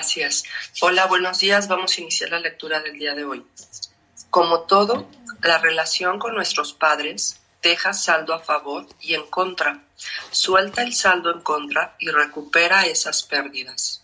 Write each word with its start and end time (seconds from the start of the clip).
Gracias. 0.00 0.44
Hola, 0.80 1.04
buenos 1.04 1.40
días. 1.40 1.68
Vamos 1.68 1.98
a 1.98 2.00
iniciar 2.00 2.30
la 2.30 2.40
lectura 2.40 2.80
del 2.80 2.98
día 2.98 3.14
de 3.14 3.26
hoy. 3.26 3.44
Como 4.30 4.62
todo, 4.62 5.06
la 5.42 5.58
relación 5.58 6.18
con 6.18 6.34
nuestros 6.34 6.72
padres 6.72 7.38
deja 7.60 7.92
saldo 7.92 8.32
a 8.32 8.38
favor 8.38 8.86
y 8.98 9.12
en 9.12 9.26
contra. 9.26 9.84
Suelta 10.30 10.80
el 10.80 10.94
saldo 10.94 11.30
en 11.30 11.42
contra 11.42 11.96
y 11.98 12.08
recupera 12.08 12.86
esas 12.86 13.24
pérdidas. 13.24 14.02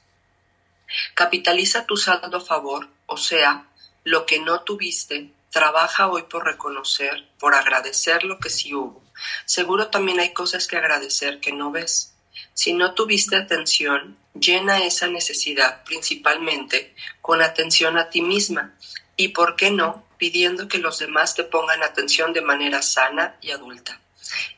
Capitaliza 1.15 1.87
tu 1.87 1.97
saldo 1.97 2.37
a 2.37 2.43
favor, 2.43 2.91
o 3.07 3.17
sea, 3.17 3.65
lo 4.05 4.27
que 4.27 4.39
no 4.39 4.61
tuviste, 4.61 5.33
trabaja 5.51 6.09
hoy 6.09 6.25
por 6.25 6.45
reconocer, 6.45 7.27
por 7.39 7.55
agradecer 7.55 8.23
lo 8.23 8.39
que 8.39 8.51
sí 8.51 8.75
hubo. 8.75 9.03
Seguro 9.47 9.89
también 9.89 10.21
hay 10.21 10.35
cosas 10.35 10.67
que 10.67 10.77
agradecer 10.77 11.41
que 11.41 11.53
no 11.53 11.71
ves. 11.71 12.13
Si 12.53 12.75
no 12.75 12.93
tuviste 12.93 13.37
atención, 13.37 14.19
llena 14.41 14.85
esa 14.85 15.07
necesidad 15.09 15.85
principalmente 15.85 16.95
con 17.21 17.43
atención 17.43 17.99
a 17.99 18.11
ti 18.11 18.23
misma 18.23 18.75
y, 19.17 19.29
¿por 19.29 19.57
qué 19.57 19.71
no?, 19.71 20.05
pidiendo 20.19 20.69
que 20.69 20.79
los 20.79 20.99
demás 20.99 21.35
te 21.35 21.45
pongan 21.45 21.83
atención 21.83 22.33
de 22.33 22.41
manera 22.41 22.83
sana 22.83 23.37
y 23.43 23.51
adulta. 23.51 24.01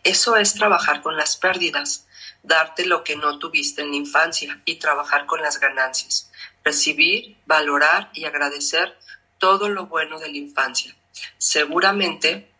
Eso 0.04 0.36
es 0.36 0.54
trabajar 0.54 1.02
con 1.02 1.16
las 1.16 1.36
pérdidas, 1.36 2.06
darte 2.42 2.86
lo 2.86 3.04
que 3.04 3.16
no 3.16 3.38
tuviste 3.38 3.82
en 3.82 3.90
la 3.90 3.96
infancia 3.96 4.60
y 4.64 4.76
trabajar 4.76 5.26
con 5.26 5.42
las 5.42 5.58
ganancias, 5.58 6.30
recibir, 6.64 7.36
valorar 7.46 8.10
y 8.14 8.24
agradecer 8.24 8.96
todo 9.38 9.68
lo 9.68 9.86
bueno 9.86 10.18
de 10.18 10.30
la 10.30 10.36
infancia. 10.36 10.94
Seguramente 11.38 12.50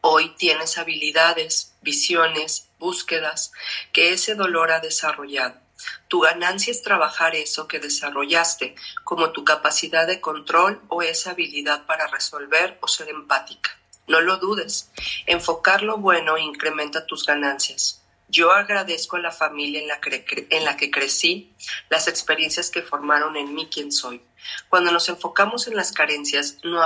hoy 0.00 0.34
tienes 0.36 0.78
habilidades, 0.78 1.74
visiones, 1.80 2.68
búsquedas 2.78 3.52
que 3.92 4.12
ese 4.12 4.34
dolor 4.34 4.72
ha 4.72 4.80
desarrollado. 4.80 5.61
Tu 6.08 6.20
ganancia 6.20 6.70
es 6.70 6.82
trabajar 6.82 7.34
eso 7.34 7.66
que 7.68 7.78
desarrollaste, 7.78 8.74
como 9.04 9.30
tu 9.32 9.44
capacidad 9.44 10.06
de 10.06 10.20
control 10.20 10.80
o 10.88 11.02
esa 11.02 11.30
habilidad 11.30 11.86
para 11.86 12.06
resolver 12.06 12.78
o 12.80 12.88
ser 12.88 13.08
empática. 13.08 13.78
No 14.06 14.20
lo 14.20 14.38
dudes. 14.38 14.90
Enfocar 15.26 15.82
lo 15.82 15.98
bueno 15.98 16.36
incrementa 16.38 17.06
tus 17.06 17.24
ganancias. 17.24 18.02
Yo 18.28 18.50
agradezco 18.50 19.16
a 19.16 19.20
la 19.20 19.30
familia 19.30 19.80
en 19.80 19.88
la, 19.88 20.00
en 20.50 20.64
la 20.64 20.76
que 20.76 20.90
crecí, 20.90 21.54
las 21.90 22.08
experiencias 22.08 22.70
que 22.70 22.82
formaron 22.82 23.36
en 23.36 23.54
mí 23.54 23.68
quien 23.70 23.92
soy. 23.92 24.22
Cuando 24.68 24.90
nos 24.90 25.08
enfocamos 25.08 25.66
en 25.66 25.76
las 25.76 25.92
carencias, 25.92 26.58
no, 26.62 26.82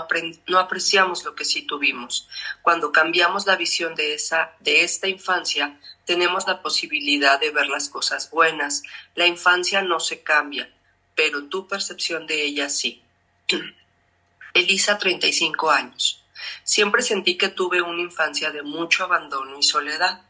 apreciamos 0.59 1.25
lo 1.25 1.35
que 1.35 1.45
sí 1.45 1.63
tuvimos. 1.63 2.29
Cuando 2.63 2.93
cambiamos 2.93 3.47
la 3.47 3.57
visión 3.57 3.95
de, 3.95 4.15
esa, 4.15 4.53
de 4.61 4.83
esta 4.83 5.09
infancia, 5.09 5.79
tenemos 6.05 6.47
la 6.47 6.63
posibilidad 6.63 7.41
de 7.41 7.51
ver 7.51 7.69
las 7.69 7.89
cosas 7.89 8.31
buenas. 8.31 8.83
La 9.15 9.27
infancia 9.27 9.83
no 9.83 10.01
se 10.01 10.23
cambia, 10.23 10.71
pero 11.15 11.45
tu 11.45 11.67
percepción 11.67 12.27
de 12.27 12.43
ella 12.43 12.69
sí. 12.69 13.03
Elisa, 14.55 14.99
35 14.99 15.71
años. 15.71 16.23
Siempre 16.65 17.03
sentí 17.03 17.37
que 17.37 17.49
tuve 17.49 17.83
una 17.83 18.03
infancia 18.03 18.51
de 18.51 18.63
mucho 18.63 19.05
abandono 19.05 19.59
y 19.59 19.63
soledad. 19.63 20.23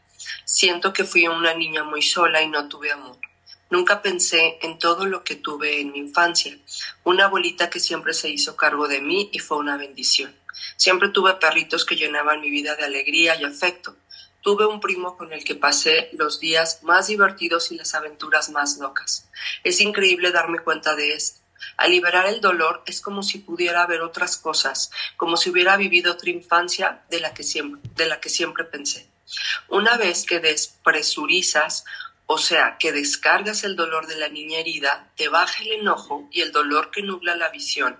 Siento 0.45 0.93
que 0.93 1.03
fui 1.03 1.27
una 1.27 1.53
niña 1.53 1.83
muy 1.83 2.01
sola 2.01 2.41
y 2.41 2.47
no 2.47 2.67
tuve 2.67 2.91
amor. 2.91 3.17
Nunca 3.69 4.01
pensé 4.01 4.59
en 4.61 4.79
todo 4.79 5.05
lo 5.05 5.23
que 5.23 5.35
tuve 5.35 5.81
en 5.81 5.91
mi 5.91 5.99
infancia. 5.99 6.57
Una 7.03 7.25
abuelita 7.25 7.69
que 7.69 7.79
siempre 7.79 8.13
se 8.13 8.29
hizo 8.29 8.55
cargo 8.55 8.87
de 8.87 9.01
mí 9.01 9.29
y 9.33 9.39
fue 9.39 9.57
una 9.57 9.77
bendición. 9.77 10.33
Siempre 10.77 11.09
tuve 11.09 11.33
perritos 11.35 11.85
que 11.85 11.95
llenaban 11.95 12.41
mi 12.41 12.49
vida 12.49 12.75
de 12.75 12.85
alegría 12.85 13.35
y 13.35 13.43
afecto. 13.43 13.95
Tuve 14.41 14.65
un 14.65 14.79
primo 14.79 15.17
con 15.17 15.33
el 15.33 15.43
que 15.43 15.55
pasé 15.55 16.09
los 16.13 16.39
días 16.39 16.81
más 16.83 17.07
divertidos 17.07 17.71
y 17.71 17.75
las 17.75 17.93
aventuras 17.93 18.49
más 18.49 18.77
locas. 18.77 19.27
Es 19.63 19.81
increíble 19.81 20.31
darme 20.31 20.59
cuenta 20.59 20.95
de 20.95 21.13
esto. 21.13 21.41
Al 21.75 21.91
liberar 21.91 22.27
el 22.27 22.39
dolor 22.39 22.83
es 22.85 23.01
como 23.01 23.23
si 23.23 23.39
pudiera 23.39 23.85
ver 23.87 24.01
otras 24.01 24.37
cosas, 24.37 24.91
como 25.17 25.37
si 25.37 25.49
hubiera 25.49 25.75
vivido 25.75 26.13
otra 26.13 26.29
infancia 26.29 27.03
de 27.09 27.19
la 27.19 27.33
que 27.33 27.43
siempre, 27.43 27.81
de 27.95 28.05
la 28.05 28.19
que 28.19 28.29
siempre 28.29 28.63
pensé. 28.63 29.09
Una 29.67 29.97
vez 29.97 30.23
que 30.23 30.39
despresurizas, 30.39 31.83
o 32.27 32.37
sea, 32.37 32.77
que 32.79 32.91
descargas 32.91 33.63
el 33.63 33.75
dolor 33.75 34.07
de 34.07 34.17
la 34.17 34.29
niña 34.29 34.59
herida, 34.59 35.09
te 35.15 35.27
baja 35.27 35.63
el 35.63 35.71
enojo 35.71 36.27
y 36.31 36.41
el 36.41 36.51
dolor 36.51 36.91
que 36.91 37.01
nubla 37.01 37.35
la 37.35 37.49
visión 37.49 37.99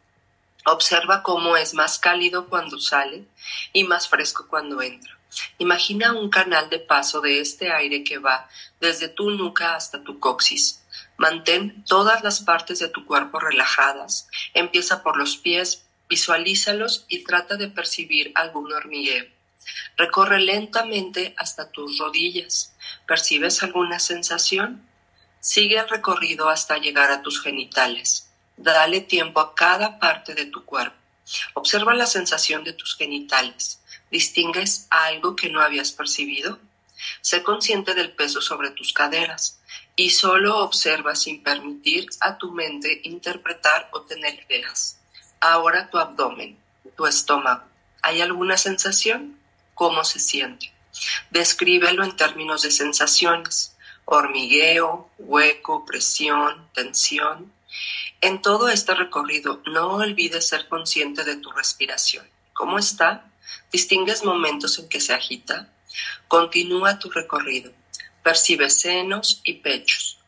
Observa 0.66 1.24
cómo 1.24 1.58
es 1.58 1.74
más 1.74 2.00
cálido 2.00 2.48
cuando 2.48 2.80
sale 2.80 3.26
y 3.74 3.84
más 3.84 4.08
fresco 4.08 4.48
cuando 4.48 4.82
entra. 4.82 5.18
Imagina 5.58 6.14
un 6.14 6.30
canal 6.30 6.70
de 6.70 6.80
paso 6.80 7.22
de 7.22 7.42
este 7.42 7.72
aire 7.72 8.04
que 8.04 8.18
va 8.18 8.48
desde 8.80 9.08
tu 9.08 9.32
nuca 9.32 9.76
hasta 9.76 10.04
tu 10.04 10.20
coxis. 10.20 10.84
Mantén 11.18 11.84
todas 11.86 12.24
las 12.24 12.42
partes 12.42 12.80
de 12.80 12.90
tu 12.90 13.06
cuerpo 13.06 13.40
relajadas. 13.40 14.28
Empieza 14.54 15.04
por 15.04 15.18
los 15.18 15.38
pies, 15.38 15.86
visualízalos 16.10 17.06
y 17.08 17.24
trata 17.24 17.56
de 17.56 17.70
percibir 17.70 18.32
algún 18.36 18.72
hormigueo. 18.72 19.26
Recorre 19.98 20.40
lentamente 20.40 21.34
hasta 21.38 21.72
tus 21.72 21.98
rodillas. 21.98 22.74
¿Percibes 23.08 23.64
alguna 23.64 24.00
sensación? 24.00 24.88
Sigue 25.40 25.78
el 25.78 25.90
recorrido 25.90 26.50
hasta 26.50 26.78
llegar 26.78 27.12
a 27.12 27.22
tus 27.22 27.42
genitales. 27.42 28.30
Dale 28.58 29.02
tiempo 29.02 29.40
a 29.40 29.56
cada 29.56 30.00
parte 30.00 30.36
de 30.36 30.46
tu 30.46 30.66
cuerpo. 30.66 30.96
Observa 31.54 31.94
la 31.94 32.06
sensación 32.06 32.64
de 32.64 32.74
tus 32.74 32.96
genitales. 32.96 33.82
¿Distingues 34.12 34.88
algo 34.90 35.36
que 35.36 35.50
no 35.50 35.62
habías 35.62 35.92
percibido? 35.92 36.60
Sé 37.22 37.44
consciente 37.44 37.94
del 37.94 38.12
peso 38.12 38.42
sobre 38.42 38.72
tus 38.72 38.94
caderas 38.94 39.60
y 39.96 40.12
solo 40.12 40.60
observa 40.60 41.16
sin 41.16 41.44
permitir 41.44 42.08
a 42.20 42.38
tu 42.38 42.52
mente 42.52 43.02
interpretar 43.04 43.90
o 43.92 44.02
tener 44.02 44.46
ideas. 44.50 45.00
Ahora 45.46 45.90
tu 45.90 45.98
abdomen, 45.98 46.58
tu 46.96 47.06
estómago. 47.06 47.66
¿Hay 48.02 48.22
alguna 48.22 48.56
sensación? 48.56 49.38
¿Cómo 49.74 50.06
se 50.06 50.22
siente? 50.22 50.72
Descríbelo 51.32 52.06
en 52.06 52.16
términos 52.16 52.62
de 52.62 52.72
sensaciones. 52.72 53.76
Hormigueo, 54.06 55.10
hueco, 55.18 55.86
presión, 55.86 56.70
tensión. 56.74 57.52
En 58.22 58.42
todo 58.42 58.70
este 58.70 58.96
recorrido, 58.96 59.62
no 59.66 59.96
olvides 59.96 60.48
ser 60.48 60.70
consciente 60.70 61.26
de 61.26 61.36
tu 61.36 61.52
respiración. 61.52 62.26
¿Cómo 62.54 62.80
está? 62.80 63.26
¿Distingues 63.70 64.24
momentos 64.24 64.80
en 64.80 64.88
que 64.88 65.02
se 65.02 65.14
agita? 65.14 65.68
Continúa 66.30 67.00
tu 67.00 67.10
recorrido. 67.10 67.74
Percibe 68.24 68.70
senos 68.70 69.42
y 69.44 69.56
pechos. 69.56 70.23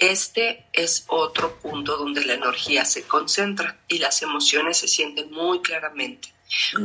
Este 0.00 0.64
es 0.72 1.04
otro 1.08 1.58
punto 1.58 1.98
donde 1.98 2.24
la 2.24 2.32
energía 2.32 2.86
se 2.86 3.02
concentra 3.02 3.76
y 3.86 3.98
las 3.98 4.22
emociones 4.22 4.78
se 4.78 4.88
sienten 4.88 5.30
muy 5.30 5.60
claramente. 5.60 6.32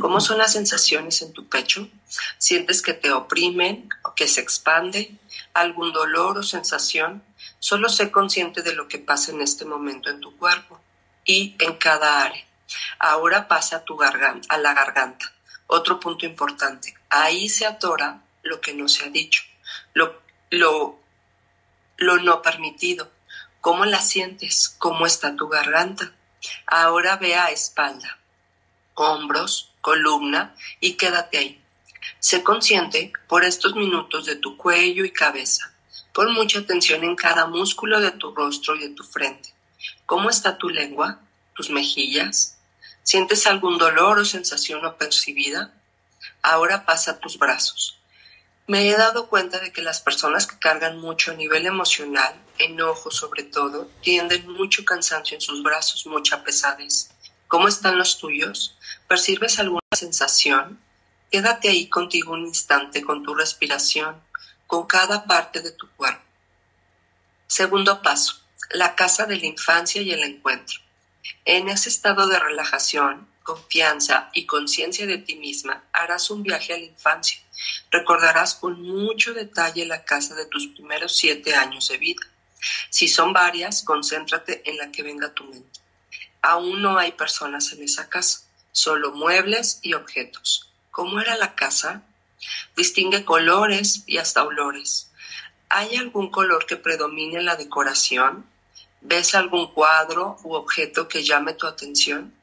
¿Cómo 0.02 0.20
son 0.20 0.36
las 0.36 0.52
sensaciones 0.52 1.22
en 1.22 1.32
tu 1.32 1.48
pecho? 1.48 1.88
¿Sientes 2.36 2.82
que 2.82 2.92
te 2.92 3.10
oprimen 3.10 3.88
o 4.04 4.14
que 4.14 4.28
se 4.28 4.42
expande? 4.42 5.16
¿Algún 5.54 5.94
dolor 5.94 6.36
o 6.36 6.42
sensación? 6.42 7.24
Solo 7.58 7.88
sé 7.88 8.10
consciente 8.10 8.60
de 8.60 8.74
lo 8.74 8.86
que 8.86 8.98
pasa 8.98 9.32
en 9.32 9.40
este 9.40 9.64
momento 9.64 10.10
en 10.10 10.20
tu 10.20 10.36
cuerpo 10.36 10.78
y 11.24 11.56
en 11.58 11.76
cada 11.76 12.22
área. 12.22 12.44
Ahora 12.98 13.48
pasa 13.48 13.76
a, 13.76 13.84
tu 13.84 13.96
garganta, 13.96 14.46
a 14.54 14.58
la 14.58 14.74
garganta. 14.74 15.32
Otro 15.68 15.98
punto 15.98 16.26
importante. 16.26 16.94
Ahí 17.08 17.48
se 17.48 17.64
atora 17.64 18.22
lo 18.42 18.60
que 18.60 18.74
no 18.74 18.88
se 18.88 19.04
ha 19.04 19.08
dicho, 19.08 19.42
lo, 19.94 20.20
lo, 20.50 21.00
lo 21.96 22.18
no 22.18 22.42
permitido. 22.42 23.10
¿Cómo 23.60 23.84
la 23.84 24.00
sientes? 24.00 24.74
¿Cómo 24.78 25.06
está 25.06 25.34
tu 25.36 25.48
garganta? 25.48 26.12
Ahora 26.66 27.16
ve 27.16 27.34
a 27.34 27.50
espalda, 27.50 28.18
hombros, 28.94 29.72
columna 29.80 30.54
y 30.80 30.94
quédate 30.94 31.38
ahí. 31.38 31.62
Sé 32.20 32.42
consciente 32.42 33.12
por 33.28 33.44
estos 33.44 33.74
minutos 33.74 34.26
de 34.26 34.36
tu 34.36 34.56
cuello 34.56 35.04
y 35.04 35.10
cabeza. 35.10 35.72
Pon 36.12 36.32
mucha 36.32 36.60
atención 36.60 37.04
en 37.04 37.16
cada 37.16 37.46
músculo 37.46 38.00
de 38.00 38.12
tu 38.12 38.34
rostro 38.34 38.76
y 38.76 38.80
de 38.80 38.88
tu 38.90 39.02
frente. 39.02 39.52
¿Cómo 40.06 40.30
está 40.30 40.56
tu 40.56 40.68
lengua? 40.68 41.20
¿Tus 41.54 41.70
mejillas? 41.70 42.58
¿Sientes 43.02 43.46
algún 43.46 43.78
dolor 43.78 44.18
o 44.18 44.24
sensación 44.24 44.82
no 44.82 44.96
percibida? 44.96 45.74
Ahora 46.42 46.86
pasa 46.86 47.12
a 47.12 47.18
tus 47.18 47.38
brazos. 47.38 47.95
Me 48.68 48.88
he 48.88 48.96
dado 48.96 49.28
cuenta 49.28 49.60
de 49.60 49.72
que 49.72 49.80
las 49.80 50.00
personas 50.00 50.48
que 50.48 50.58
cargan 50.58 50.98
mucho 50.98 51.30
a 51.30 51.34
nivel 51.34 51.66
emocional, 51.66 52.34
enojo 52.58 53.12
sobre 53.12 53.44
todo, 53.44 53.88
tienden 54.02 54.50
mucho 54.50 54.84
cansancio 54.84 55.36
en 55.36 55.40
sus 55.40 55.62
brazos, 55.62 56.04
mucha 56.06 56.42
pesadez. 56.42 57.10
¿Cómo 57.46 57.68
están 57.68 57.96
los 57.96 58.18
tuyos? 58.18 58.76
¿Percibes 59.06 59.60
alguna 59.60 59.80
sensación? 59.96 60.80
Quédate 61.30 61.68
ahí 61.68 61.88
contigo 61.88 62.32
un 62.32 62.44
instante 62.46 63.04
con 63.04 63.22
tu 63.22 63.36
respiración, 63.36 64.20
con 64.66 64.88
cada 64.88 65.26
parte 65.26 65.60
de 65.60 65.70
tu 65.70 65.88
cuerpo. 65.92 66.24
Segundo 67.46 68.02
paso, 68.02 68.42
la 68.70 68.96
casa 68.96 69.26
de 69.26 69.36
la 69.36 69.46
infancia 69.46 70.02
y 70.02 70.10
el 70.10 70.24
encuentro. 70.24 70.80
En 71.44 71.68
ese 71.68 71.88
estado 71.88 72.26
de 72.26 72.40
relajación, 72.40 73.28
confianza 73.46 74.28
y 74.34 74.44
conciencia 74.44 75.06
de 75.06 75.18
ti 75.18 75.36
misma, 75.36 75.84
harás 75.92 76.30
un 76.30 76.42
viaje 76.42 76.74
a 76.74 76.78
la 76.78 76.84
infancia. 76.84 77.38
Recordarás 77.92 78.54
con 78.54 78.82
mucho 78.82 79.32
detalle 79.32 79.86
la 79.86 80.04
casa 80.04 80.34
de 80.34 80.46
tus 80.46 80.66
primeros 80.66 81.16
siete 81.16 81.54
años 81.54 81.88
de 81.88 81.96
vida. 81.96 82.20
Si 82.90 83.06
son 83.06 83.32
varias, 83.32 83.84
concéntrate 83.84 84.68
en 84.68 84.76
la 84.76 84.90
que 84.90 85.04
venga 85.04 85.32
tu 85.32 85.44
mente. 85.44 85.80
Aún 86.42 86.82
no 86.82 86.98
hay 86.98 87.12
personas 87.12 87.72
en 87.72 87.84
esa 87.84 88.08
casa, 88.08 88.40
solo 88.72 89.12
muebles 89.12 89.78
y 89.80 89.94
objetos. 89.94 90.68
¿Cómo 90.90 91.20
era 91.20 91.36
la 91.36 91.54
casa? 91.54 92.02
Distingue 92.76 93.24
colores 93.24 94.02
y 94.06 94.18
hasta 94.18 94.42
olores. 94.42 95.12
¿Hay 95.68 95.94
algún 95.96 96.30
color 96.30 96.66
que 96.66 96.76
predomine 96.76 97.38
en 97.38 97.46
la 97.46 97.54
decoración? 97.54 98.44
¿Ves 99.02 99.36
algún 99.36 99.72
cuadro 99.72 100.36
u 100.42 100.54
objeto 100.54 101.06
que 101.06 101.22
llame 101.22 101.54
tu 101.54 101.68
atención? 101.68 102.34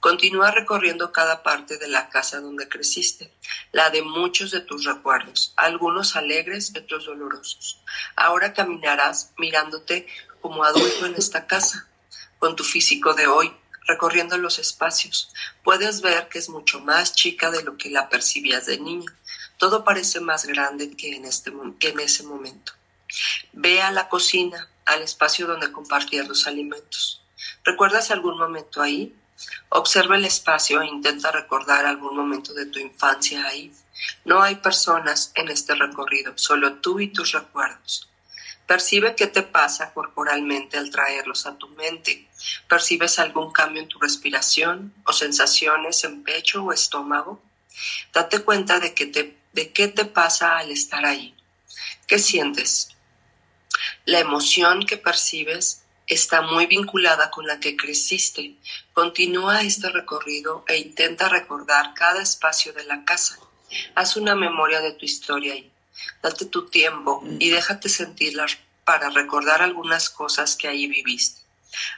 Continúa 0.00 0.52
recorriendo 0.52 1.10
cada 1.12 1.42
parte 1.42 1.76
de 1.76 1.88
la 1.88 2.08
casa 2.08 2.40
donde 2.40 2.68
creciste, 2.68 3.32
la 3.72 3.90
de 3.90 4.02
muchos 4.02 4.52
de 4.52 4.60
tus 4.60 4.84
recuerdos, 4.84 5.52
algunos 5.56 6.14
alegres, 6.14 6.72
otros 6.76 7.06
dolorosos. 7.06 7.80
Ahora 8.14 8.52
caminarás 8.52 9.32
mirándote 9.38 10.06
como 10.40 10.62
adulto 10.62 11.06
en 11.06 11.16
esta 11.16 11.46
casa, 11.46 11.88
con 12.38 12.54
tu 12.54 12.62
físico 12.62 13.14
de 13.14 13.26
hoy, 13.26 13.52
recorriendo 13.88 14.36
los 14.38 14.60
espacios. 14.60 15.32
Puedes 15.64 16.00
ver 16.00 16.28
que 16.28 16.38
es 16.38 16.48
mucho 16.48 16.78
más 16.80 17.14
chica 17.14 17.50
de 17.50 17.64
lo 17.64 17.76
que 17.76 17.90
la 17.90 18.08
percibías 18.08 18.66
de 18.66 18.78
niña. 18.78 19.12
Todo 19.56 19.82
parece 19.82 20.20
más 20.20 20.46
grande 20.46 20.94
que 20.96 21.16
en, 21.16 21.24
este, 21.24 21.52
ese 21.98 22.22
momento. 22.22 22.72
Ve 23.52 23.82
a 23.82 23.90
la 23.90 24.08
cocina, 24.08 24.68
al 24.84 25.02
espacio 25.02 25.46
donde 25.46 25.72
compartías 25.72 26.28
los 26.28 26.46
alimentos. 26.46 27.22
¿Recuerdas 27.64 28.10
algún 28.10 28.38
momento 28.38 28.80
ahí? 28.80 29.14
Observa 29.70 30.16
el 30.16 30.24
espacio 30.24 30.80
e 30.80 30.86
intenta 30.86 31.30
recordar 31.30 31.86
algún 31.86 32.16
momento 32.16 32.54
de 32.54 32.66
tu 32.66 32.78
infancia 32.78 33.46
ahí. 33.46 33.72
No 34.24 34.42
hay 34.42 34.56
personas 34.56 35.32
en 35.34 35.48
este 35.48 35.74
recorrido, 35.74 36.32
solo 36.36 36.74
tú 36.74 37.00
y 37.00 37.08
tus 37.08 37.32
recuerdos. 37.32 38.08
Percibe 38.66 39.14
qué 39.14 39.26
te 39.26 39.42
pasa 39.42 39.94
corporalmente 39.94 40.76
al 40.76 40.90
traerlos 40.90 41.46
a 41.46 41.56
tu 41.56 41.68
mente. 41.70 42.28
¿Percibes 42.68 43.18
algún 43.18 43.50
cambio 43.50 43.80
en 43.80 43.88
tu 43.88 43.98
respiración 43.98 44.92
o 45.04 45.12
sensaciones 45.12 46.04
en 46.04 46.22
pecho 46.22 46.64
o 46.64 46.72
estómago? 46.72 47.42
Date 48.12 48.40
cuenta 48.40 48.78
de, 48.78 48.92
que 48.92 49.06
te, 49.06 49.38
de 49.54 49.72
qué 49.72 49.88
te 49.88 50.04
pasa 50.04 50.58
al 50.58 50.70
estar 50.70 51.06
ahí. 51.06 51.34
¿Qué 52.06 52.18
sientes? 52.18 52.90
La 54.04 54.18
emoción 54.18 54.84
que 54.84 54.98
percibes 54.98 55.84
está 56.08 56.42
muy 56.42 56.66
vinculada 56.66 57.30
con 57.30 57.46
la 57.46 57.60
que 57.60 57.76
creciste. 57.76 58.56
Continúa 58.92 59.62
este 59.62 59.90
recorrido 59.90 60.64
e 60.66 60.78
intenta 60.78 61.28
recordar 61.28 61.94
cada 61.94 62.22
espacio 62.22 62.72
de 62.72 62.84
la 62.84 63.04
casa. 63.04 63.38
Haz 63.94 64.16
una 64.16 64.34
memoria 64.34 64.80
de 64.80 64.92
tu 64.92 65.04
historia 65.04 65.54
y 65.54 65.70
date 66.22 66.46
tu 66.46 66.66
tiempo 66.66 67.22
y 67.38 67.50
déjate 67.50 67.88
sentirla 67.88 68.46
para 68.84 69.10
recordar 69.10 69.60
algunas 69.60 70.08
cosas 70.08 70.56
que 70.56 70.68
ahí 70.68 70.86
viviste. 70.86 71.42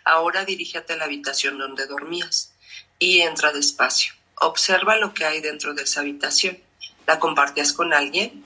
Ahora 0.04 0.44
dirígete 0.44 0.94
a 0.94 0.96
la 0.96 1.04
habitación 1.04 1.58
donde 1.58 1.86
dormías 1.86 2.52
y 2.98 3.20
entra 3.20 3.52
despacio. 3.52 4.14
Observa 4.40 4.96
lo 4.96 5.14
que 5.14 5.24
hay 5.24 5.40
dentro 5.40 5.74
de 5.74 5.84
esa 5.84 6.00
habitación. 6.00 6.58
¿La 7.06 7.20
compartías 7.20 7.72
con 7.72 7.92
alguien? 7.92 8.44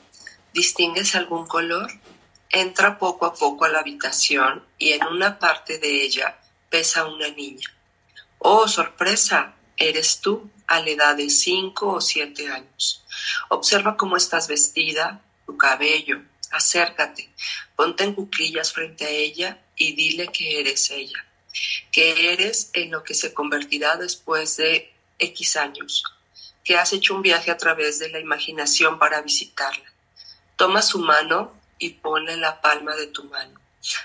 ¿Distingues 0.52 1.14
algún 1.14 1.46
color? 1.46 1.90
Entra 2.56 3.00
poco 3.00 3.26
a 3.26 3.34
poco 3.34 3.64
a 3.64 3.68
la 3.68 3.80
habitación 3.80 4.64
y 4.78 4.92
en 4.92 5.04
una 5.06 5.40
parte 5.40 5.78
de 5.78 6.04
ella 6.04 6.38
pesa 6.70 7.04
una 7.04 7.28
niña. 7.30 7.68
Oh, 8.38 8.68
sorpresa, 8.68 9.56
eres 9.76 10.20
tú 10.20 10.52
a 10.68 10.78
la 10.78 10.90
edad 10.90 11.16
de 11.16 11.30
cinco 11.30 11.94
o 11.94 12.00
siete 12.00 12.48
años. 12.48 13.04
Observa 13.48 13.96
cómo 13.96 14.16
estás 14.16 14.46
vestida, 14.46 15.20
tu 15.46 15.56
cabello. 15.56 16.22
Acércate, 16.52 17.28
ponte 17.74 18.04
en 18.04 18.14
cuclillas 18.14 18.72
frente 18.72 19.04
a 19.04 19.10
ella 19.10 19.60
y 19.74 19.96
dile 19.96 20.28
que 20.28 20.60
eres 20.60 20.92
ella, 20.92 21.26
que 21.90 22.32
eres 22.32 22.70
en 22.73 22.92
lo 22.92 23.02
que 23.02 23.14
se 23.14 23.34
convertirá 23.34 23.96
después 23.96 24.58
de 24.58 24.94
X 25.18 25.56
años, 25.56 26.04
que 26.62 26.76
has 26.76 26.92
hecho 26.92 27.16
un 27.16 27.23
viaje 27.23 27.50
a 27.50 27.56
través 27.56 27.99
de 27.99 28.11
la 28.11 28.20
imaginación 28.20 29.00
para 29.00 29.23
visitarla. 29.23 29.92
Toma 30.54 30.82
su 30.82 31.00
mano 31.00 31.63
y 31.78 31.90
ponle 31.90 32.37
la 32.37 32.61
palma 32.61 32.95
de 32.97 33.07
tu 33.09 33.25
mano. 33.25 33.61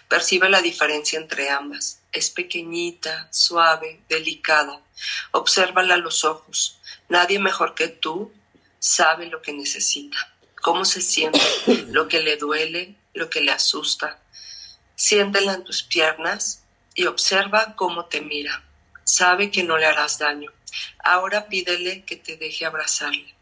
Percibe 0.08 0.50
la 0.50 0.62
diferencia 0.62 1.18
entre 1.18 1.50
ambas. 1.50 2.02
Es 2.12 2.30
pequeñita, 2.30 3.30
suave, 3.32 4.02
delicada. 4.10 4.82
Obsérvala 5.32 5.94
a 5.94 5.98
los 5.98 6.26
ojos. 6.26 6.80
Nadie 7.08 7.40
mejor 7.40 7.76
que 7.76 7.88
tú 7.88 8.32
sabe 8.80 9.28
lo 9.28 9.42
que 9.42 9.54
necesita, 9.54 10.34
cómo 10.62 10.86
se 10.86 11.02
siente, 11.02 11.40
lo 11.88 12.08
que 12.08 12.22
le 12.22 12.38
duele, 12.38 12.96
lo 13.14 13.30
que 13.30 13.42
le 13.42 13.52
asusta. 13.52 14.20
Siéntela 14.96 15.54
en 15.54 15.64
tus 15.64 15.84
piernas 15.84 16.64
y 16.94 17.06
observa 17.06 17.76
cómo 17.76 18.06
te 18.06 18.22
mira. 18.22 18.64
Sabe 19.04 19.50
que 19.50 19.64
no 19.64 19.78
le 19.78 19.86
harás 19.86 20.20
daño. 20.20 20.52
Ahora 21.04 21.48
pídele 21.48 22.04
que 22.04 22.16
te 22.16 22.38
deje 22.38 22.66
abrazarle. 22.66 23.34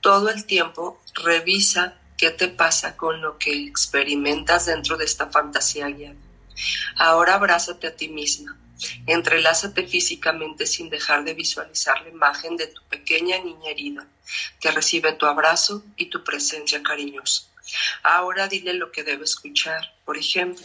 Todo 0.00 0.30
el 0.30 0.46
tiempo 0.46 1.00
revisa 1.14 1.98
¿Qué 2.22 2.30
te 2.30 2.46
pasa 2.46 2.96
con 2.96 3.20
lo 3.20 3.36
que 3.36 3.52
experimentas 3.64 4.66
dentro 4.66 4.96
de 4.96 5.04
esta 5.04 5.26
fantasía 5.26 5.88
guiada? 5.88 6.14
Ahora 6.94 7.34
abrázate 7.34 7.88
a 7.88 7.96
ti 7.96 8.06
misma. 8.06 8.56
Entrelázate 9.08 9.88
físicamente 9.88 10.66
sin 10.66 10.88
dejar 10.88 11.24
de 11.24 11.34
visualizar 11.34 12.00
la 12.02 12.10
imagen 12.10 12.56
de 12.56 12.68
tu 12.68 12.80
pequeña 12.84 13.40
niña 13.40 13.70
herida 13.70 14.06
que 14.60 14.70
recibe 14.70 15.14
tu 15.14 15.26
abrazo 15.26 15.82
y 15.96 16.10
tu 16.10 16.22
presencia 16.22 16.80
cariñosa. 16.80 17.42
Ahora 18.04 18.46
dile 18.46 18.74
lo 18.74 18.92
que 18.92 19.02
debe 19.02 19.24
escuchar. 19.24 19.92
Por 20.04 20.16
ejemplo, 20.16 20.64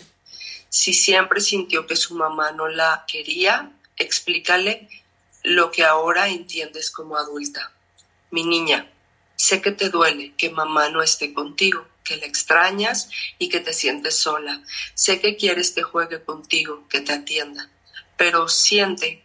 si 0.70 0.94
siempre 0.94 1.42
sintió 1.42 1.88
que 1.88 1.96
su 1.96 2.14
mamá 2.14 2.52
no 2.52 2.68
la 2.68 3.04
quería, 3.08 3.72
explícale 3.96 4.88
lo 5.42 5.72
que 5.72 5.84
ahora 5.84 6.28
entiendes 6.28 6.92
como 6.92 7.18
adulta. 7.18 7.72
Mi 8.30 8.44
niña, 8.44 8.92
Sé 9.38 9.62
que 9.62 9.72
te 9.72 9.90
duele 9.90 10.34
que 10.36 10.50
mamá 10.50 10.90
no 10.90 11.02
esté 11.02 11.32
contigo, 11.34 11.88
que 12.04 12.18
la 12.18 12.26
extrañas 12.26 13.10
y 13.38 13.50
que 13.50 13.60
te 13.60 13.72
sientes 13.72 14.16
sola. 14.16 14.64
Sé 14.96 15.22
que 15.22 15.38
quieres 15.38 15.72
que 15.72 15.84
juegue 15.84 16.24
contigo, 16.24 16.88
que 16.90 17.02
te 17.02 17.14
atienda, 17.14 17.70
pero 18.18 18.50
siente 18.50 19.24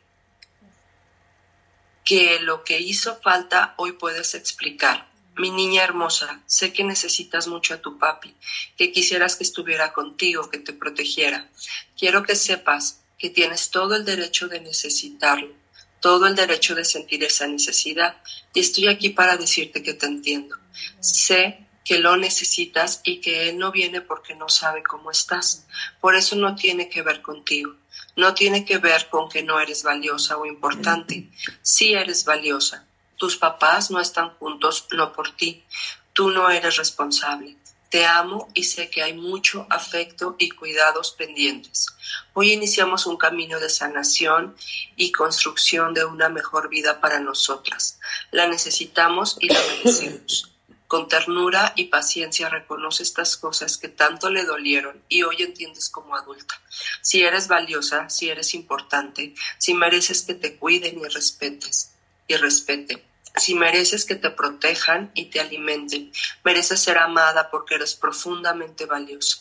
que 2.04 2.40
lo 2.40 2.62
que 2.62 2.78
hizo 2.78 3.16
falta 3.20 3.74
hoy 3.78 3.92
puedes 3.92 4.34
explicar. 4.34 5.10
Mi 5.34 5.50
niña 5.50 5.82
hermosa, 5.82 6.42
sé 6.46 6.74
que 6.74 6.84
necesitas 6.84 7.46
mucho 7.46 7.72
a 7.72 7.80
tu 7.80 7.98
papi, 7.98 8.36
que 8.76 8.92
quisieras 8.92 9.36
que 9.36 9.44
estuviera 9.44 9.94
contigo, 9.94 10.50
que 10.50 10.58
te 10.58 10.74
protegiera. 10.74 11.48
Quiero 11.96 12.22
que 12.22 12.36
sepas 12.36 13.00
que 13.18 13.30
tienes 13.30 13.70
todo 13.70 13.96
el 13.96 14.04
derecho 14.04 14.48
de 14.48 14.60
necesitarlo, 14.60 15.54
todo 16.00 16.26
el 16.26 16.34
derecho 16.34 16.74
de 16.74 16.84
sentir 16.84 17.24
esa 17.24 17.46
necesidad, 17.46 18.20
y 18.54 18.60
estoy 18.60 18.88
aquí 18.88 19.10
para 19.10 19.36
decirte 19.36 19.82
que 19.82 19.94
te 19.94 20.06
entiendo. 20.06 20.56
Sé 21.00 21.66
que 21.84 21.98
lo 21.98 22.16
necesitas 22.16 23.00
y 23.04 23.20
que 23.20 23.48
Él 23.48 23.58
no 23.58 23.72
viene 23.72 24.00
porque 24.00 24.34
no 24.34 24.48
sabe 24.48 24.82
cómo 24.82 25.10
estás. 25.10 25.66
Por 26.00 26.14
eso 26.14 26.36
no 26.36 26.54
tiene 26.54 26.88
que 26.88 27.02
ver 27.02 27.22
contigo. 27.22 27.74
No 28.16 28.34
tiene 28.34 28.64
que 28.64 28.78
ver 28.78 29.08
con 29.08 29.28
que 29.28 29.42
no 29.42 29.58
eres 29.58 29.82
valiosa 29.82 30.36
o 30.36 30.46
importante. 30.46 31.28
Sí 31.62 31.94
eres 31.94 32.24
valiosa. 32.24 32.86
Tus 33.16 33.36
papás 33.36 33.90
no 33.90 34.00
están 34.00 34.30
juntos, 34.30 34.86
no 34.92 35.12
por 35.12 35.34
ti. 35.34 35.64
Tú 36.12 36.30
no 36.30 36.50
eres 36.50 36.76
responsable. 36.76 37.56
Te 37.92 38.06
amo 38.06 38.48
y 38.54 38.64
sé 38.64 38.88
que 38.88 39.02
hay 39.02 39.12
mucho 39.12 39.66
afecto 39.68 40.34
y 40.38 40.48
cuidados 40.48 41.12
pendientes. 41.12 41.88
Hoy 42.32 42.52
iniciamos 42.52 43.04
un 43.04 43.18
camino 43.18 43.60
de 43.60 43.68
sanación 43.68 44.56
y 44.96 45.12
construcción 45.12 45.92
de 45.92 46.02
una 46.06 46.30
mejor 46.30 46.70
vida 46.70 47.02
para 47.02 47.20
nosotras. 47.20 47.98
La 48.30 48.46
necesitamos 48.46 49.36
y 49.40 49.48
la 49.48 49.60
merecemos. 49.60 50.50
Con 50.86 51.06
ternura 51.06 51.74
y 51.76 51.84
paciencia 51.84 52.48
reconoce 52.48 53.02
estas 53.02 53.36
cosas 53.36 53.76
que 53.76 53.88
tanto 53.88 54.30
le 54.30 54.46
dolieron 54.46 55.02
y 55.10 55.24
hoy 55.24 55.42
entiendes 55.42 55.90
como 55.90 56.16
adulta. 56.16 56.58
Si 57.02 57.22
eres 57.22 57.46
valiosa, 57.46 58.08
si 58.08 58.30
eres 58.30 58.54
importante, 58.54 59.34
si 59.58 59.74
mereces 59.74 60.22
que 60.22 60.32
te 60.32 60.56
cuiden 60.56 60.98
y 60.98 61.08
respetes 61.08 61.92
y 62.26 62.36
respeten. 62.36 63.11
Si 63.36 63.54
mereces 63.54 64.04
que 64.04 64.14
te 64.14 64.30
protejan 64.30 65.10
y 65.14 65.26
te 65.26 65.40
alimenten, 65.40 66.12
mereces 66.44 66.80
ser 66.80 66.98
amada 66.98 67.50
porque 67.50 67.76
eres 67.76 67.94
profundamente 67.94 68.86
valiosa. 68.86 69.38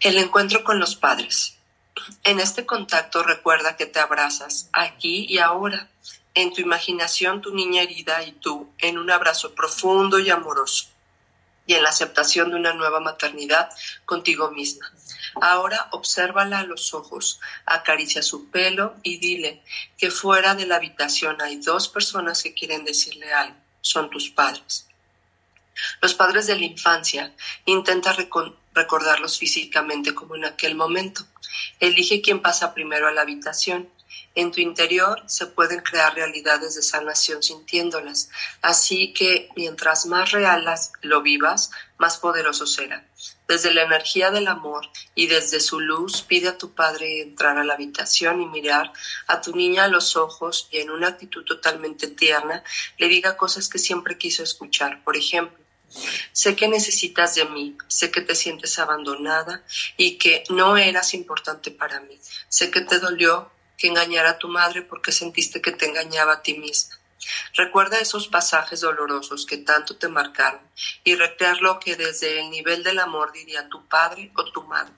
El 0.00 0.18
encuentro 0.18 0.64
con 0.64 0.80
los 0.80 0.96
padres. 0.96 1.58
En 2.24 2.40
este 2.40 2.66
contacto 2.66 3.22
recuerda 3.22 3.76
que 3.76 3.86
te 3.86 4.00
abrazas 4.00 4.68
aquí 4.72 5.26
y 5.28 5.38
ahora 5.38 5.88
en 6.34 6.52
tu 6.52 6.60
imaginación 6.60 7.40
tu 7.40 7.54
niña 7.54 7.82
herida 7.82 8.22
y 8.24 8.32
tú 8.32 8.72
en 8.78 8.98
un 8.98 9.10
abrazo 9.10 9.54
profundo 9.54 10.18
y 10.18 10.30
amoroso 10.30 10.86
y 11.66 11.74
en 11.74 11.82
la 11.82 11.90
aceptación 11.90 12.50
de 12.50 12.56
una 12.56 12.72
nueva 12.72 13.00
maternidad 13.00 13.70
contigo 14.04 14.50
misma. 14.50 14.90
Ahora 15.40 15.88
obsérvala 15.92 16.60
a 16.60 16.64
los 16.64 16.94
ojos, 16.94 17.40
acaricia 17.64 18.22
su 18.22 18.50
pelo 18.50 18.96
y 19.02 19.18
dile 19.18 19.62
que 19.96 20.10
fuera 20.10 20.54
de 20.54 20.66
la 20.66 20.76
habitación 20.76 21.40
hay 21.40 21.56
dos 21.56 21.88
personas 21.88 22.42
que 22.42 22.54
quieren 22.54 22.84
decirle 22.84 23.32
algo. 23.32 23.56
Son 23.80 24.10
tus 24.10 24.30
padres. 24.30 24.86
Los 26.00 26.14
padres 26.14 26.46
de 26.46 26.56
la 26.56 26.64
infancia 26.64 27.32
intenta 27.64 28.14
recordarlos 28.74 29.38
físicamente 29.38 30.14
como 30.14 30.36
en 30.36 30.44
aquel 30.44 30.74
momento. 30.74 31.26
Elige 31.80 32.20
quién 32.20 32.42
pasa 32.42 32.74
primero 32.74 33.08
a 33.08 33.12
la 33.12 33.22
habitación 33.22 33.88
en 34.34 34.50
tu 34.50 34.60
interior 34.60 35.22
se 35.26 35.46
pueden 35.46 35.80
crear 35.80 36.14
realidades 36.14 36.74
de 36.74 36.82
sanación 36.82 37.42
sintiéndolas, 37.42 38.30
así 38.62 39.12
que 39.12 39.50
mientras 39.56 40.06
más 40.06 40.30
realas 40.30 40.92
lo 41.02 41.20
vivas, 41.20 41.70
más 42.02 42.18
poderoso 42.18 42.66
será. 42.66 43.06
Desde 43.46 43.72
la 43.72 43.82
energía 43.82 44.32
del 44.32 44.48
amor 44.48 44.88
y 45.14 45.28
desde 45.28 45.60
su 45.60 45.78
luz, 45.78 46.22
pide 46.22 46.48
a 46.48 46.58
tu 46.58 46.74
padre 46.74 47.22
entrar 47.22 47.58
a 47.58 47.64
la 47.64 47.74
habitación 47.74 48.42
y 48.42 48.46
mirar 48.46 48.92
a 49.28 49.40
tu 49.40 49.54
niña 49.54 49.84
a 49.84 49.88
los 49.88 50.16
ojos 50.16 50.66
y 50.72 50.78
en 50.78 50.90
una 50.90 51.06
actitud 51.06 51.44
totalmente 51.44 52.08
tierna 52.08 52.64
le 52.98 53.06
diga 53.06 53.36
cosas 53.36 53.68
que 53.68 53.78
siempre 53.78 54.18
quiso 54.18 54.42
escuchar. 54.42 55.04
Por 55.04 55.16
ejemplo, 55.16 55.62
Sé 56.32 56.56
que 56.56 56.68
necesitas 56.68 57.34
de 57.34 57.44
mí, 57.44 57.76
sé 57.86 58.10
que 58.10 58.22
te 58.22 58.34
sientes 58.34 58.78
abandonada 58.78 59.62
y 59.98 60.16
que 60.16 60.42
no 60.48 60.78
eras 60.78 61.12
importante 61.12 61.70
para 61.70 62.00
mí. 62.00 62.18
Sé 62.48 62.70
que 62.70 62.80
te 62.80 62.98
dolió 62.98 63.52
que 63.76 63.88
engañar 63.88 64.24
a 64.24 64.38
tu 64.38 64.48
madre 64.48 64.80
porque 64.80 65.12
sentiste 65.12 65.60
que 65.60 65.72
te 65.72 65.84
engañaba 65.84 66.32
a 66.32 66.42
ti 66.42 66.54
misma. 66.54 66.96
Recuerda 67.54 68.00
esos 68.00 68.28
pasajes 68.28 68.80
dolorosos 68.80 69.46
que 69.46 69.58
tanto 69.58 69.96
te 69.96 70.08
marcaron 70.08 70.60
y 71.04 71.14
recrearlo 71.14 71.78
que 71.78 71.96
desde 71.96 72.40
el 72.40 72.50
nivel 72.50 72.82
del 72.82 72.98
amor 72.98 73.32
diría 73.32 73.68
tu 73.68 73.86
padre 73.86 74.32
o 74.36 74.44
tu 74.50 74.62
madre. 74.64 74.92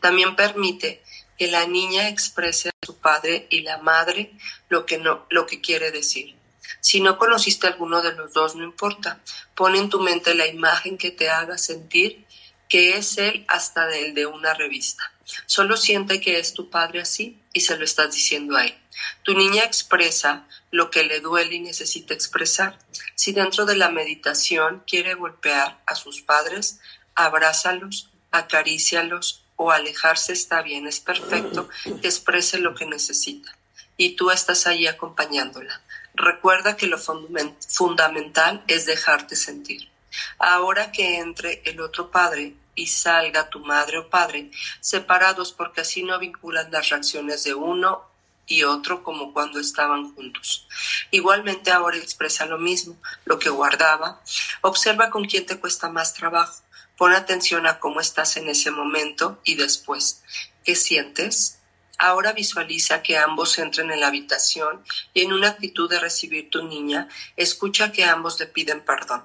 También 0.00 0.36
permite 0.36 1.02
que 1.38 1.48
la 1.48 1.66
niña 1.66 2.08
exprese 2.08 2.70
a 2.70 2.86
su 2.86 2.98
padre 2.98 3.46
y 3.50 3.60
la 3.60 3.78
madre 3.78 4.32
lo 4.68 4.86
que 4.86 4.98
no 4.98 5.26
lo 5.30 5.46
que 5.46 5.60
quiere 5.60 5.90
decir. 5.90 6.36
Si 6.80 7.00
no 7.00 7.18
conociste 7.18 7.66
alguno 7.66 8.02
de 8.02 8.12
los 8.12 8.32
dos, 8.32 8.54
no 8.54 8.64
importa. 8.64 9.20
Pon 9.54 9.74
en 9.74 9.88
tu 9.88 10.00
mente 10.00 10.34
la 10.34 10.46
imagen 10.46 10.98
que 10.98 11.10
te 11.10 11.28
haga 11.28 11.58
sentir 11.58 12.26
que 12.68 12.96
es 12.96 13.18
él 13.18 13.44
hasta 13.48 13.88
el 13.96 14.14
de 14.14 14.26
una 14.26 14.54
revista. 14.54 15.12
Solo 15.46 15.76
siente 15.76 16.20
que 16.20 16.38
es 16.38 16.54
tu 16.54 16.70
padre 16.70 17.00
así 17.00 17.38
y 17.52 17.60
se 17.60 17.76
lo 17.76 17.84
estás 17.84 18.14
diciendo 18.14 18.56
a 18.56 18.66
él. 18.66 18.74
Tu 19.22 19.34
niña 19.34 19.64
expresa 19.64 20.46
lo 20.70 20.90
que 20.90 21.04
le 21.04 21.20
duele 21.20 21.56
y 21.56 21.60
necesita 21.60 22.14
expresar. 22.14 22.78
Si 23.14 23.32
dentro 23.32 23.64
de 23.64 23.76
la 23.76 23.90
meditación 23.90 24.82
quiere 24.86 25.14
golpear 25.14 25.80
a 25.86 25.94
sus 25.94 26.22
padres, 26.22 26.80
abrázalos, 27.14 28.10
acarícialos 28.30 29.44
o 29.56 29.70
alejarse 29.70 30.32
está 30.32 30.62
bien, 30.62 30.86
es 30.86 31.00
perfecto 31.00 31.68
que 31.84 32.08
exprese 32.08 32.58
lo 32.58 32.74
que 32.74 32.86
necesita. 32.86 33.56
Y 33.96 34.10
tú 34.10 34.30
estás 34.30 34.66
ahí 34.66 34.86
acompañándola. 34.86 35.80
Recuerda 36.14 36.76
que 36.76 36.86
lo 36.86 36.98
fundamental 36.98 38.62
es 38.68 38.86
dejarte 38.86 39.36
sentir. 39.36 39.90
Ahora 40.38 40.92
que 40.92 41.18
entre 41.18 41.62
el 41.64 41.80
otro 41.80 42.10
padre 42.10 42.54
y 42.78 42.86
salga 42.86 43.50
tu 43.50 43.58
madre 43.60 43.98
o 43.98 44.08
padre, 44.08 44.50
separados 44.80 45.52
porque 45.52 45.80
así 45.80 46.02
no 46.02 46.18
vinculan 46.18 46.70
las 46.70 46.88
reacciones 46.88 47.42
de 47.42 47.54
uno 47.54 48.08
y 48.46 48.62
otro 48.62 49.02
como 49.02 49.32
cuando 49.32 49.58
estaban 49.60 50.14
juntos. 50.14 50.66
Igualmente 51.10 51.70
ahora 51.72 51.96
expresa 51.98 52.46
lo 52.46 52.56
mismo, 52.56 52.96
lo 53.24 53.38
que 53.38 53.50
guardaba. 53.50 54.22
Observa 54.62 55.10
con 55.10 55.24
quién 55.26 55.44
te 55.44 55.58
cuesta 55.58 55.90
más 55.90 56.14
trabajo. 56.14 56.62
Pon 56.96 57.12
atención 57.12 57.66
a 57.66 57.78
cómo 57.78 58.00
estás 58.00 58.36
en 58.36 58.48
ese 58.48 58.70
momento 58.70 59.40
y 59.44 59.56
después. 59.56 60.22
¿Qué 60.64 60.74
sientes? 60.74 61.58
Ahora 61.98 62.32
visualiza 62.32 63.02
que 63.02 63.18
ambos 63.18 63.58
entren 63.58 63.90
en 63.90 64.00
la 64.00 64.06
habitación 64.06 64.84
y 65.12 65.22
en 65.22 65.32
una 65.32 65.48
actitud 65.48 65.90
de 65.90 65.98
recibir 65.98 66.48
tu 66.48 66.62
niña, 66.62 67.08
escucha 67.36 67.90
que 67.90 68.04
ambos 68.04 68.38
le 68.38 68.46
piden 68.46 68.84
perdón. 68.84 69.24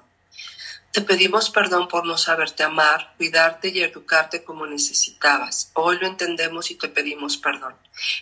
Te 0.94 1.00
pedimos 1.00 1.50
perdón 1.50 1.88
por 1.88 2.06
no 2.06 2.16
saberte 2.16 2.62
amar, 2.62 3.14
cuidarte 3.16 3.70
y 3.70 3.82
educarte 3.82 4.44
como 4.44 4.64
necesitabas. 4.64 5.72
Hoy 5.74 5.98
lo 5.98 6.06
entendemos 6.06 6.70
y 6.70 6.76
te 6.76 6.88
pedimos 6.88 7.36
perdón. 7.36 7.74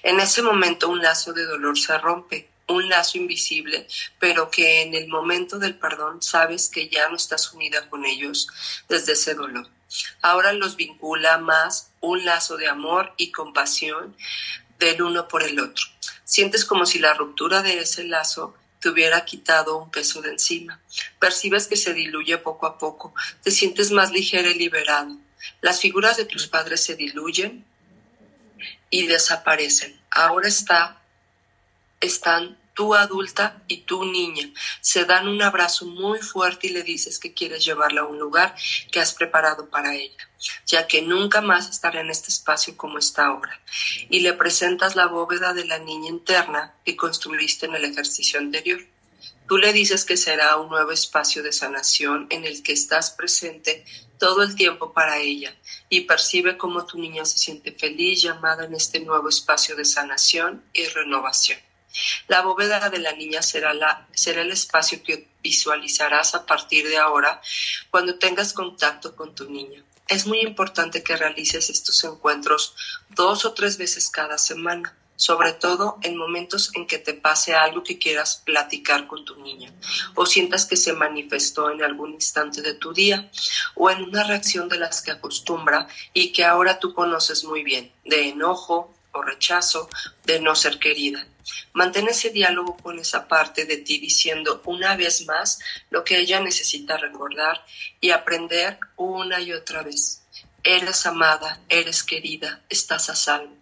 En 0.03 0.19
ese 0.21 0.41
momento 0.41 0.89
un 0.89 1.03
lazo 1.03 1.35
de 1.35 1.45
dolor 1.45 1.79
se 1.79 1.99
rompe, 1.99 2.49
un 2.69 2.89
lazo 2.89 3.19
invisible, 3.19 3.87
pero 4.19 4.51
que 4.51 4.81
en 4.81 4.95
el 4.95 5.09
momento 5.09 5.59
del 5.59 5.75
perdón 5.75 6.23
sabes 6.23 6.71
que 6.71 6.89
ya 6.89 7.11
no 7.11 7.17
estás 7.17 7.53
unida 7.53 7.91
con 7.91 8.07
ellos 8.07 8.49
desde 8.89 9.13
ese 9.13 9.35
dolor. 9.35 9.69
Ahora 10.23 10.55
los 10.55 10.77
vincula 10.77 11.37
más 11.37 11.91
un 12.01 12.25
lazo 12.25 12.57
de 12.57 12.69
amor 12.69 13.13
y 13.19 13.33
compasión 13.33 14.17
del 14.79 15.03
uno 15.03 15.29
por 15.29 15.43
el 15.43 15.61
otro. 15.61 15.85
Sientes 16.25 16.65
como 16.65 16.87
si 16.87 17.01
la 17.01 17.13
ruptura 17.13 17.61
de 17.61 17.81
ese 17.81 18.05
lazo 18.05 18.55
te 18.83 18.89
hubiera 18.89 19.25
quitado 19.25 19.79
un 19.79 19.91
peso 19.91 20.21
de 20.21 20.31
encima. 20.31 20.81
Percibes 21.21 21.69
que 21.69 21.77
se 21.77 21.95
diluye 21.95 22.37
poco 22.39 22.67
a 22.67 22.79
poco, 22.79 23.15
te 23.43 23.53
sientes 23.53 23.93
más 23.93 24.11
ligera 24.11 24.51
y 24.51 24.55
liberado. 24.55 25.17
Las 25.61 25.81
figuras 25.81 26.17
de 26.17 26.25
tus 26.25 26.49
padres 26.49 26.83
se 26.83 26.97
diluyen 26.97 27.65
y 28.91 29.07
desaparecen. 29.07 29.99
Ahora 30.11 30.49
está, 30.49 31.01
están 32.01 32.59
tú 32.75 32.95
adulta 32.95 33.63
y 33.69 33.79
tú 33.83 34.05
niña. 34.05 34.51
Se 34.81 35.05
dan 35.05 35.29
un 35.29 35.43
abrazo 35.43 35.87
muy 35.87 36.19
fuerte 36.21 36.69
y 36.69 36.71
le 36.71 36.83
dices 36.83 37.19
que 37.19 37.35
quieres 37.35 37.65
llevarla 37.65 38.03
a 38.03 38.07
un 38.07 38.19
lugar 38.19 38.55
que 38.91 39.01
has 39.01 39.15
preparado 39.15 39.69
para 39.69 39.95
ella, 39.95 40.29
ya 40.67 40.87
que 40.87 41.03
nunca 41.03 41.41
más 41.41 41.69
estará 41.69 42.01
en 42.01 42.11
este 42.11 42.29
espacio 42.29 42.77
como 42.77 42.99
está 42.99 43.27
ahora. 43.27 43.61
Y 44.11 44.21
le 44.21 44.33
presentas 44.33 44.97
la 44.97 45.07
bóveda 45.07 45.55
de 45.55 45.65
la 45.65 45.79
niña 45.79 46.09
interna 46.09 46.75
que 46.85 46.97
construiste 46.97 47.67
en 47.67 47.75
el 47.75 47.85
ejercicio 47.85 48.39
anterior. 48.39 48.81
Tú 49.49 49.59
le 49.59 49.73
dices 49.73 50.05
que 50.05 50.17
será 50.17 50.57
un 50.57 50.71
nuevo 50.71 50.93
espacio 50.93 51.43
de 51.43 51.53
sanación 51.53 52.27
en 52.31 52.45
el 52.45 52.63
que 52.63 52.73
estás 52.73 53.11
presente 53.11 53.85
todo 54.19 54.43
el 54.43 54.55
tiempo 54.55 54.93
para 54.93 55.19
ella 55.19 55.55
y 55.89 56.03
percibe 56.03 56.57
cómo 56.57 56.87
tu 56.87 56.97
niña 56.97 57.25
se 57.25 57.39
siente 57.39 57.73
feliz 57.73 58.23
llamada 58.23 58.65
en 58.65 58.75
este 58.75 59.01
nuevo 59.01 59.29
espacio 59.29 59.75
de 59.75 59.85
sanación 59.85 60.65
y 60.73 60.85
renovación. 60.85 61.59
La 62.29 62.43
bóveda 62.43 62.91
de 62.91 62.99
la 62.99 63.13
niña 63.13 63.43
será, 63.43 63.75
la, 63.75 64.07
será 64.13 64.43
el 64.43 64.51
espacio 64.51 65.03
que 65.03 65.29
visualizarás 65.43 66.35
a 66.35 66.47
partir 66.47 66.89
de 66.89 66.99
ahora 66.99 67.41
cuando 67.91 68.19
tengas 68.19 68.53
contacto 68.53 69.15
con 69.17 69.35
tu 69.35 69.51
niña. 69.51 69.83
Es 70.09 70.27
muy 70.27 70.41
importante 70.41 71.03
que 71.03 71.17
realices 71.17 71.71
estos 71.71 72.03
encuentros 72.05 72.75
dos 73.11 73.45
o 73.45 73.53
tres 73.53 73.79
veces 73.79 74.11
cada 74.11 74.39
semana. 74.39 74.97
sobre 75.15 75.53
todo 75.53 75.99
en 76.03 76.17
momentos 76.17 76.73
en 76.75 76.85
que 76.87 76.99
te 76.99 77.15
pase 77.15 77.55
algo 77.55 77.85
que 77.85 77.99
quieras 77.99 78.43
platicar 78.45 79.07
con 79.07 79.25
tu 79.25 79.37
niña 79.37 79.73
o 80.17 80.27
sientas 80.27 80.65
que 80.67 80.77
se 80.77 80.95
manifestó 80.95 81.71
en 81.71 81.85
algún 81.85 82.15
instante 82.15 82.61
de 82.61 82.75
tu 82.75 82.93
día 82.93 83.31
o 83.77 83.89
en 83.89 84.03
una 84.03 84.25
reacción 84.25 84.69
de 84.69 84.79
las 84.79 85.01
que 85.01 85.13
acostumbra 85.13 85.87
y 86.13 86.33
que 86.33 86.45
ahora 86.45 86.81
tú 86.81 86.93
conoces 86.93 87.45
muy 87.45 87.63
bien, 87.63 87.93
de 88.05 88.31
enojo 88.31 88.93
o 89.13 89.23
rechazo, 89.23 89.89
de 90.25 90.41
no 90.41 90.57
ser 90.57 90.79
querida. 90.79 91.25
Mantén 91.73 92.09
ese 92.09 92.31
diálogo 92.31 92.77
con 92.77 92.99
esa 92.99 93.29
parte 93.29 93.65
de 93.65 93.79
ti 93.79 93.99
diciendo 93.99 94.63
una 94.67 94.97
vez 94.97 95.27
más 95.27 95.59
lo 95.91 96.05
que 96.05 96.19
ella 96.19 96.41
necesita 96.41 96.97
recordar 96.97 97.65
y 98.01 98.11
aprender 98.11 98.79
una 98.97 99.41
y 99.41 99.53
otra 99.53 99.83
vez. 99.83 100.23
Eres 100.63 101.07
amada, 101.07 101.61
eres 101.69 102.03
querida, 102.03 102.63
estás 102.69 103.11
a 103.11 103.17
salvo. 103.17 103.62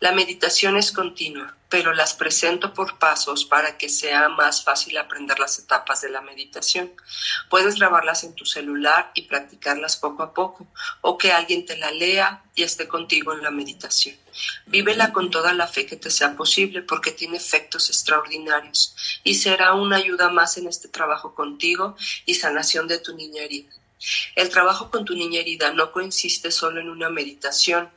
La 0.00 0.12
meditación 0.12 0.76
es 0.76 0.92
continua, 0.92 1.56
pero 1.68 1.92
las 1.92 2.14
presento 2.14 2.74
por 2.74 2.98
pasos 2.98 3.44
para 3.44 3.78
que 3.78 3.88
sea 3.88 4.28
más 4.28 4.64
fácil 4.64 4.98
aprender 4.98 5.38
las 5.38 5.58
etapas 5.58 6.00
de 6.00 6.10
la 6.10 6.20
meditación. 6.20 6.92
Puedes 7.48 7.76
grabarlas 7.76 8.24
en 8.24 8.34
tu 8.34 8.44
celular 8.44 9.12
y 9.14 9.22
practicarlas 9.22 9.96
poco 9.96 10.22
a 10.22 10.34
poco, 10.34 10.66
o 11.00 11.16
que 11.16 11.32
alguien 11.32 11.64
te 11.64 11.76
la 11.76 11.90
lea 11.90 12.42
y 12.54 12.64
esté 12.64 12.88
contigo 12.88 13.32
en 13.32 13.42
la 13.42 13.50
meditación. 13.50 14.16
Vívela 14.66 15.12
con 15.12 15.30
toda 15.30 15.52
la 15.52 15.66
fe 15.66 15.86
que 15.86 15.96
te 15.96 16.10
sea 16.10 16.36
posible 16.36 16.82
porque 16.82 17.12
tiene 17.12 17.36
efectos 17.36 17.88
extraordinarios 17.88 18.96
y 19.24 19.34
será 19.34 19.74
una 19.74 19.96
ayuda 19.96 20.30
más 20.30 20.56
en 20.56 20.66
este 20.66 20.88
trabajo 20.88 21.34
contigo 21.34 21.96
y 22.26 22.34
sanación 22.34 22.88
de 22.88 22.98
tu 22.98 23.16
niña 23.16 23.42
herida. 23.42 23.70
El 24.34 24.48
trabajo 24.48 24.90
con 24.90 25.04
tu 25.04 25.14
niña 25.14 25.40
herida 25.40 25.72
no 25.72 25.92
consiste 25.92 26.50
solo 26.50 26.80
en 26.80 26.88
una 26.88 27.10
meditación 27.10 27.90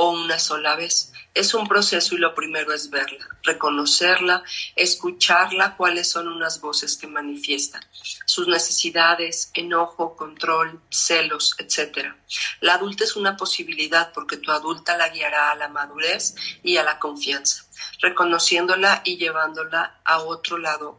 o 0.00 0.12
una 0.12 0.38
sola 0.38 0.76
vez. 0.76 1.12
Es 1.34 1.52
un 1.52 1.68
proceso 1.68 2.14
y 2.14 2.18
lo 2.18 2.34
primero 2.34 2.72
es 2.72 2.88
verla, 2.88 3.28
reconocerla, 3.42 4.42
escucharla, 4.74 5.76
cuáles 5.76 6.08
son 6.08 6.26
unas 6.26 6.62
voces 6.62 6.96
que 6.96 7.06
manifiestan, 7.06 7.84
sus 8.24 8.48
necesidades, 8.48 9.50
enojo, 9.52 10.16
control, 10.16 10.80
celos, 10.88 11.54
etc. 11.58 12.14
La 12.60 12.74
adulta 12.74 13.04
es 13.04 13.14
una 13.14 13.36
posibilidad 13.36 14.10
porque 14.14 14.38
tu 14.38 14.50
adulta 14.50 14.96
la 14.96 15.10
guiará 15.10 15.50
a 15.50 15.54
la 15.54 15.68
madurez 15.68 16.34
y 16.62 16.78
a 16.78 16.82
la 16.82 16.98
confianza, 16.98 17.66
reconociéndola 18.00 19.02
y 19.04 19.18
llevándola 19.18 20.00
a 20.02 20.20
otro 20.20 20.56
lado 20.56 20.98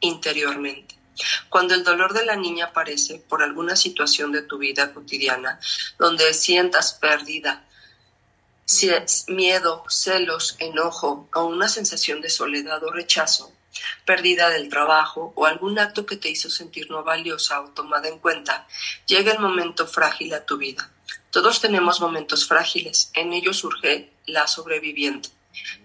interiormente. 0.00 0.98
Cuando 1.48 1.74
el 1.74 1.84
dolor 1.84 2.14
de 2.14 2.26
la 2.26 2.34
niña 2.34 2.66
aparece 2.66 3.24
por 3.28 3.44
alguna 3.44 3.76
situación 3.76 4.32
de 4.32 4.42
tu 4.42 4.58
vida 4.58 4.92
cotidiana, 4.92 5.60
donde 5.98 6.34
sientas 6.34 6.94
pérdida, 6.94 7.64
miedo, 9.28 9.84
celos, 9.88 10.56
enojo 10.58 11.28
o 11.34 11.44
una 11.44 11.68
sensación 11.68 12.20
de 12.20 12.30
soledad 12.30 12.82
o 12.84 12.90
rechazo, 12.90 13.52
pérdida 14.04 14.48
del 14.50 14.68
trabajo 14.68 15.32
o 15.36 15.46
algún 15.46 15.78
acto 15.78 16.06
que 16.06 16.16
te 16.16 16.30
hizo 16.30 16.50
sentir 16.50 16.90
no 16.90 17.02
valiosa 17.04 17.60
o 17.60 17.70
tomada 17.70 18.08
en 18.08 18.18
cuenta, 18.18 18.66
llega 19.06 19.32
el 19.32 19.38
momento 19.38 19.86
frágil 19.86 20.34
a 20.34 20.44
tu 20.44 20.56
vida. 20.56 20.90
Todos 21.30 21.60
tenemos 21.60 22.00
momentos 22.00 22.46
frágiles, 22.46 23.10
en 23.14 23.32
ellos 23.32 23.58
surge 23.58 24.12
la 24.26 24.46
sobreviviente. 24.46 25.30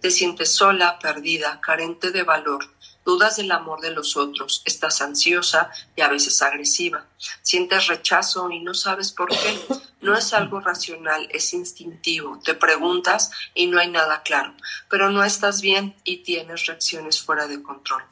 Te 0.01 0.11
sientes 0.11 0.51
sola, 0.51 0.99
perdida, 0.99 1.59
carente 1.61 2.11
de 2.11 2.23
valor, 2.23 2.74
dudas 3.05 3.37
del 3.37 3.51
amor 3.51 3.79
de 3.81 3.91
los 3.91 4.17
otros, 4.17 4.63
estás 4.65 5.01
ansiosa 5.01 5.69
y 5.95 6.01
a 6.01 6.09
veces 6.09 6.41
agresiva, 6.41 7.05
sientes 7.43 7.87
rechazo 7.87 8.49
y 8.49 8.59
no 8.59 8.73
sabes 8.73 9.11
por 9.11 9.29
qué. 9.29 9.59
No 10.01 10.17
es 10.17 10.33
algo 10.33 10.59
racional, 10.59 11.27
es 11.31 11.53
instintivo. 11.53 12.39
Te 12.43 12.53
preguntas 12.53 13.31
y 13.53 13.67
no 13.67 13.79
hay 13.79 13.89
nada 13.89 14.21
claro, 14.23 14.53
pero 14.89 15.09
no 15.09 15.23
estás 15.23 15.61
bien 15.61 15.95
y 16.03 16.17
tienes 16.17 16.65
reacciones 16.65 17.21
fuera 17.21 17.47
de 17.47 17.63
control. 17.63 18.03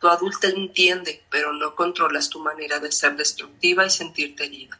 Tu 0.00 0.08
adulta 0.08 0.48
entiende, 0.48 1.24
pero 1.30 1.52
no 1.52 1.74
controlas 1.74 2.30
tu 2.30 2.40
manera 2.40 2.78
de 2.78 2.92
ser 2.92 3.16
destructiva 3.16 3.86
y 3.86 3.90
sentirte 3.90 4.44
herida. 4.44 4.78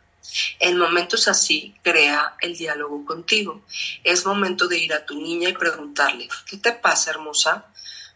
En 0.59 0.77
momentos 0.77 1.29
así, 1.29 1.75
crea 1.83 2.37
el 2.41 2.57
diálogo 2.57 3.05
contigo. 3.05 3.63
Es 4.05 4.27
momento 4.27 4.69
de 4.69 4.79
ir 4.79 4.93
a 4.93 5.07
tu 5.07 5.21
niña 5.21 5.49
y 5.49 5.55
preguntarle, 5.55 6.29
¿qué 6.47 6.57
te 6.57 6.73
pasa, 6.73 7.11
hermosa? 7.11 7.67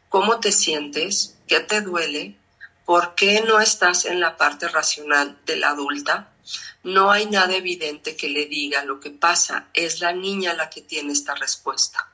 ¿Cómo 0.08 0.40
te 0.40 0.50
sientes? 0.50 1.36
¿Qué 1.50 1.58
te 1.58 1.80
duele? 1.80 2.36
¿Por 2.84 3.16
qué 3.16 3.42
no 3.44 3.58
estás 3.58 4.04
en 4.04 4.20
la 4.20 4.36
parte 4.36 4.68
racional 4.68 5.36
de 5.46 5.56
la 5.56 5.70
adulta? 5.70 6.32
No 6.84 7.10
hay 7.10 7.26
nada 7.26 7.56
evidente 7.56 8.14
que 8.14 8.28
le 8.28 8.46
diga 8.46 8.84
lo 8.84 9.00
que 9.00 9.10
pasa. 9.10 9.66
Es 9.74 9.98
la 9.98 10.12
niña 10.12 10.54
la 10.54 10.70
que 10.70 10.80
tiene 10.80 11.12
esta 11.12 11.34
respuesta. 11.34 12.08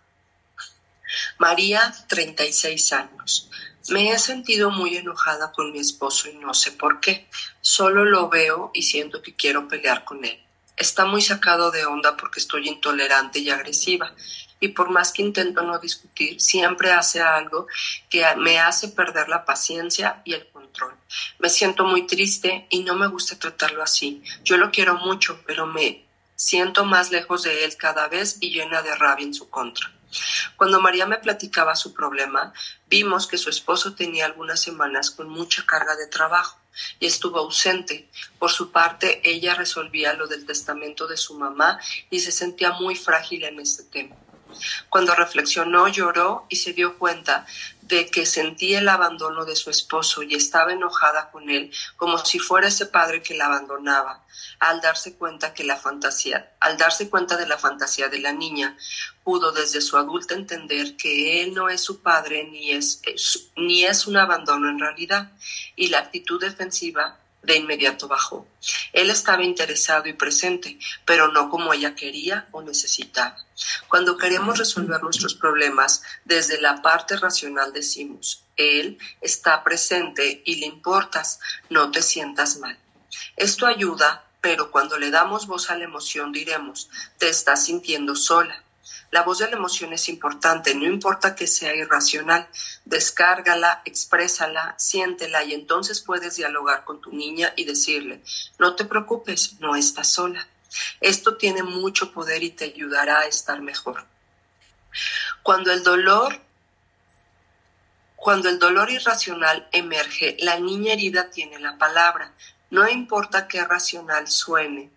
María, 1.36 1.94
36 2.08 2.94
años. 2.94 3.50
Me 3.90 4.10
he 4.10 4.18
sentido 4.18 4.70
muy 4.70 4.96
enojada 4.96 5.52
con 5.52 5.70
mi 5.70 5.80
esposo 5.80 6.30
y 6.30 6.36
no 6.36 6.54
sé 6.54 6.72
por 6.72 7.00
qué. 7.00 7.28
Solo 7.60 8.06
lo 8.06 8.30
veo 8.30 8.70
y 8.72 8.84
siento 8.84 9.20
que 9.20 9.36
quiero 9.36 9.68
pelear 9.68 10.06
con 10.06 10.24
él. 10.24 10.42
Está 10.76 11.04
muy 11.06 11.22
sacado 11.22 11.70
de 11.70 11.86
onda 11.86 12.16
porque 12.16 12.40
estoy 12.40 12.68
intolerante 12.68 13.38
y 13.38 13.50
agresiva 13.50 14.14
y 14.60 14.68
por 14.68 14.90
más 14.90 15.12
que 15.12 15.22
intento 15.22 15.62
no 15.62 15.78
discutir, 15.78 16.40
siempre 16.40 16.92
hace 16.92 17.20
algo 17.20 17.66
que 18.08 18.24
me 18.36 18.58
hace 18.58 18.88
perder 18.88 19.28
la 19.28 19.44
paciencia 19.44 20.22
y 20.24 20.34
el 20.34 20.48
control. 20.48 20.94
Me 21.38 21.48
siento 21.48 21.84
muy 21.84 22.06
triste 22.06 22.66
y 22.70 22.82
no 22.82 22.94
me 22.94 23.06
gusta 23.06 23.38
tratarlo 23.38 23.82
así. 23.82 24.22
Yo 24.44 24.56
lo 24.56 24.70
quiero 24.70 24.94
mucho, 24.94 25.42
pero 25.46 25.66
me 25.66 26.06
siento 26.34 26.84
más 26.84 27.10
lejos 27.10 27.42
de 27.42 27.64
él 27.64 27.76
cada 27.76 28.08
vez 28.08 28.38
y 28.40 28.50
llena 28.50 28.82
de 28.82 28.94
rabia 28.94 29.26
en 29.26 29.34
su 29.34 29.50
contra. 29.50 29.92
Cuando 30.56 30.80
María 30.80 31.06
me 31.06 31.18
platicaba 31.18 31.76
su 31.76 31.92
problema, 31.92 32.52
vimos 32.88 33.26
que 33.26 33.38
su 33.38 33.50
esposo 33.50 33.94
tenía 33.94 34.24
algunas 34.24 34.60
semanas 34.60 35.10
con 35.10 35.28
mucha 35.28 35.66
carga 35.66 35.96
de 35.96 36.06
trabajo 36.06 36.58
y 36.98 37.06
estuvo 37.06 37.38
ausente. 37.38 38.08
Por 38.38 38.50
su 38.50 38.70
parte, 38.70 39.20
ella 39.24 39.54
resolvía 39.54 40.14
lo 40.14 40.26
del 40.26 40.46
testamento 40.46 41.06
de 41.06 41.16
su 41.16 41.38
mamá 41.38 41.78
y 42.10 42.20
se 42.20 42.32
sentía 42.32 42.72
muy 42.72 42.94
frágil 42.94 43.44
en 43.44 43.60
este 43.60 43.84
tema. 43.84 44.16
Cuando 44.88 45.14
reflexionó, 45.14 45.88
lloró 45.88 46.46
y 46.48 46.56
se 46.56 46.72
dio 46.72 46.98
cuenta 46.98 47.46
de 47.82 48.10
que 48.10 48.26
sentía 48.26 48.80
el 48.80 48.88
abandono 48.88 49.44
de 49.44 49.54
su 49.54 49.70
esposo 49.70 50.22
y 50.22 50.34
estaba 50.34 50.72
enojada 50.72 51.30
con 51.30 51.50
él 51.50 51.70
como 51.96 52.18
si 52.18 52.38
fuera 52.38 52.68
ese 52.68 52.86
padre 52.86 53.22
que 53.22 53.34
la 53.34 53.46
abandonaba. 53.46 54.24
Al 54.58 54.80
darse 54.80 55.14
cuenta 55.16 55.54
que 55.54 55.64
la 55.64 55.76
fantasía, 55.76 56.52
al 56.60 56.78
darse 56.78 57.08
cuenta 57.10 57.36
de 57.36 57.46
la 57.46 57.58
fantasía 57.58 58.08
de 58.08 58.18
la 58.18 58.32
niña, 58.32 58.76
pudo 59.22 59.52
desde 59.52 59.80
su 59.80 59.96
adulta 59.96 60.34
entender 60.34 60.96
que 60.96 61.42
él 61.42 61.54
no 61.54 61.68
es 61.68 61.82
su 61.82 62.00
padre 62.00 62.44
ni 62.44 62.72
es, 62.72 63.02
ni 63.56 63.84
es 63.84 64.06
un 64.06 64.16
abandono 64.16 64.68
en 64.68 64.78
realidad 64.78 65.30
y 65.76 65.88
la 65.88 65.98
actitud 65.98 66.40
defensiva 66.40 67.18
de 67.42 67.56
inmediato 67.56 68.08
bajó. 68.08 68.46
Él 68.92 69.10
estaba 69.10 69.44
interesado 69.44 70.08
y 70.08 70.14
presente, 70.14 70.78
pero 71.04 71.28
no 71.28 71.48
como 71.48 71.72
ella 71.72 71.94
quería 71.94 72.48
o 72.50 72.62
necesitaba. 72.62 73.45
Cuando 73.88 74.16
queremos 74.16 74.58
resolver 74.58 75.02
nuestros 75.02 75.34
problemas 75.34 76.02
desde 76.24 76.60
la 76.60 76.82
parte 76.82 77.16
racional 77.16 77.72
decimos, 77.72 78.44
Él 78.56 78.98
está 79.20 79.64
presente 79.64 80.42
y 80.44 80.56
le 80.56 80.66
importas, 80.66 81.40
no 81.70 81.90
te 81.90 82.02
sientas 82.02 82.58
mal. 82.58 82.78
Esto 83.36 83.66
ayuda, 83.66 84.24
pero 84.40 84.70
cuando 84.70 84.98
le 84.98 85.10
damos 85.10 85.46
voz 85.46 85.70
a 85.70 85.76
la 85.76 85.84
emoción 85.84 86.32
diremos, 86.32 86.90
te 87.18 87.28
estás 87.28 87.64
sintiendo 87.64 88.14
sola. 88.14 88.62
La 89.10 89.22
voz 89.22 89.38
de 89.38 89.48
la 89.48 89.56
emoción 89.56 89.92
es 89.92 90.08
importante, 90.08 90.74
no 90.74 90.84
importa 90.84 91.34
que 91.34 91.46
sea 91.46 91.74
irracional, 91.74 92.48
descárgala, 92.84 93.82
exprésala, 93.84 94.74
siéntela 94.78 95.44
y 95.44 95.54
entonces 95.54 96.00
puedes 96.00 96.36
dialogar 96.36 96.84
con 96.84 97.00
tu 97.00 97.12
niña 97.12 97.52
y 97.56 97.64
decirle, 97.64 98.22
no 98.58 98.74
te 98.74 98.84
preocupes, 98.84 99.60
no 99.60 99.76
estás 99.76 100.12
sola. 100.12 100.46
Esto 101.00 101.36
tiene 101.36 101.62
mucho 101.62 102.12
poder 102.12 102.42
y 102.42 102.50
te 102.50 102.64
ayudará 102.66 103.20
a 103.20 103.26
estar 103.26 103.60
mejor. 103.60 104.04
Cuando 105.42 105.72
el 105.72 105.82
dolor 105.82 106.40
cuando 108.16 108.48
el 108.48 108.58
dolor 108.58 108.90
irracional 108.90 109.68
emerge, 109.70 110.36
la 110.40 110.58
niña 110.58 110.94
herida 110.94 111.30
tiene 111.30 111.60
la 111.60 111.78
palabra. 111.78 112.32
No 112.70 112.88
importa 112.88 113.46
qué 113.46 113.62
racional 113.62 114.26
suene, 114.26 114.90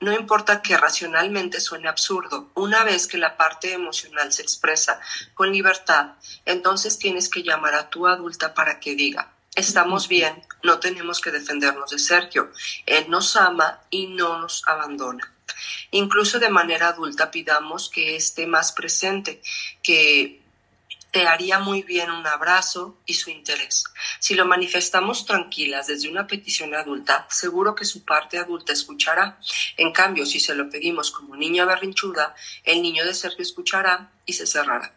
no 0.00 0.12
importa 0.12 0.62
que 0.62 0.78
racionalmente 0.78 1.60
suene 1.60 1.88
absurdo, 1.88 2.50
una 2.54 2.84
vez 2.84 3.06
que 3.06 3.18
la 3.18 3.36
parte 3.36 3.74
emocional 3.74 4.32
se 4.32 4.40
expresa 4.40 4.98
con 5.34 5.52
libertad, 5.52 6.12
entonces 6.46 6.98
tienes 6.98 7.28
que 7.28 7.42
llamar 7.42 7.74
a 7.74 7.90
tu 7.90 8.06
adulta 8.06 8.54
para 8.54 8.80
que 8.80 8.94
diga, 8.94 9.30
estamos 9.54 10.08
bien, 10.08 10.42
no 10.62 10.78
tenemos 10.78 11.20
que 11.20 11.30
defendernos 11.30 11.90
de 11.90 11.98
Sergio. 11.98 12.52
Él 12.86 13.06
nos 13.08 13.36
ama 13.36 13.80
y 13.90 14.06
no 14.06 14.38
nos 14.38 14.62
abandona. 14.66 15.32
Incluso 15.90 16.38
de 16.38 16.50
manera 16.50 16.88
adulta 16.88 17.30
pidamos 17.30 17.90
que 17.90 18.16
esté 18.16 18.46
más 18.46 18.72
presente, 18.72 19.42
que 19.82 20.40
te 21.10 21.26
haría 21.26 21.58
muy 21.58 21.82
bien 21.82 22.10
un 22.10 22.26
abrazo 22.26 22.98
y 23.04 23.14
su 23.14 23.30
interés. 23.30 23.84
Si 24.20 24.34
lo 24.34 24.46
manifestamos 24.46 25.26
tranquilas 25.26 25.88
desde 25.88 26.08
una 26.08 26.26
petición 26.26 26.74
adulta, 26.74 27.26
seguro 27.28 27.74
que 27.74 27.84
su 27.84 28.04
parte 28.04 28.38
adulta 28.38 28.72
escuchará. 28.72 29.38
En 29.76 29.92
cambio, 29.92 30.24
si 30.24 30.38
se 30.38 30.54
lo 30.54 30.70
pedimos 30.70 31.10
como 31.10 31.34
niña 31.34 31.64
berrinchuda, 31.64 32.34
el 32.62 32.80
niño 32.80 33.04
de 33.04 33.14
Sergio 33.14 33.42
escuchará 33.42 34.12
y 34.24 34.34
se 34.34 34.46
cerrará. 34.46 34.94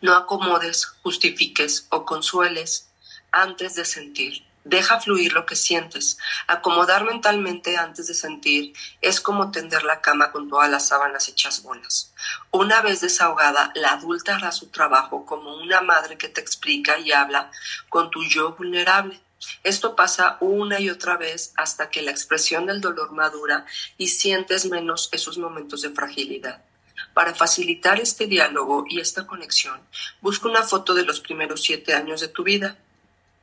No 0.00 0.14
acomodes, 0.14 0.86
justifiques 1.02 1.86
o 1.90 2.04
consueles 2.04 2.88
antes 3.34 3.74
de 3.74 3.84
sentir. 3.84 4.44
Deja 4.64 4.98
fluir 4.98 5.34
lo 5.34 5.44
que 5.44 5.56
sientes. 5.56 6.16
Acomodar 6.46 7.04
mentalmente 7.04 7.76
antes 7.76 8.06
de 8.06 8.14
sentir 8.14 8.72
es 9.02 9.20
como 9.20 9.50
tender 9.50 9.84
la 9.84 10.00
cama 10.00 10.32
con 10.32 10.48
todas 10.48 10.70
las 10.70 10.88
sábanas 10.88 11.28
hechas 11.28 11.62
bolas. 11.62 12.14
Una 12.50 12.80
vez 12.80 13.02
desahogada, 13.02 13.72
la 13.74 13.92
adulta 13.92 14.36
hará 14.36 14.52
su 14.52 14.68
trabajo 14.68 15.26
como 15.26 15.54
una 15.56 15.82
madre 15.82 16.16
que 16.16 16.28
te 16.28 16.40
explica 16.40 16.98
y 16.98 17.12
habla 17.12 17.50
con 17.90 18.10
tu 18.10 18.24
yo 18.24 18.54
vulnerable. 18.54 19.20
Esto 19.62 19.94
pasa 19.94 20.38
una 20.40 20.80
y 20.80 20.88
otra 20.88 21.18
vez 21.18 21.52
hasta 21.56 21.90
que 21.90 22.00
la 22.00 22.12
expresión 22.12 22.64
del 22.64 22.80
dolor 22.80 23.12
madura 23.12 23.66
y 23.98 24.08
sientes 24.08 24.64
menos 24.64 25.10
esos 25.12 25.36
momentos 25.36 25.82
de 25.82 25.90
fragilidad. 25.90 26.64
Para 27.12 27.34
facilitar 27.34 28.00
este 28.00 28.26
diálogo 28.26 28.86
y 28.88 29.00
esta 29.00 29.26
conexión, 29.26 29.78
busca 30.22 30.48
una 30.48 30.62
foto 30.62 30.94
de 30.94 31.04
los 31.04 31.20
primeros 31.20 31.62
siete 31.62 31.92
años 31.92 32.22
de 32.22 32.28
tu 32.28 32.44
vida 32.44 32.78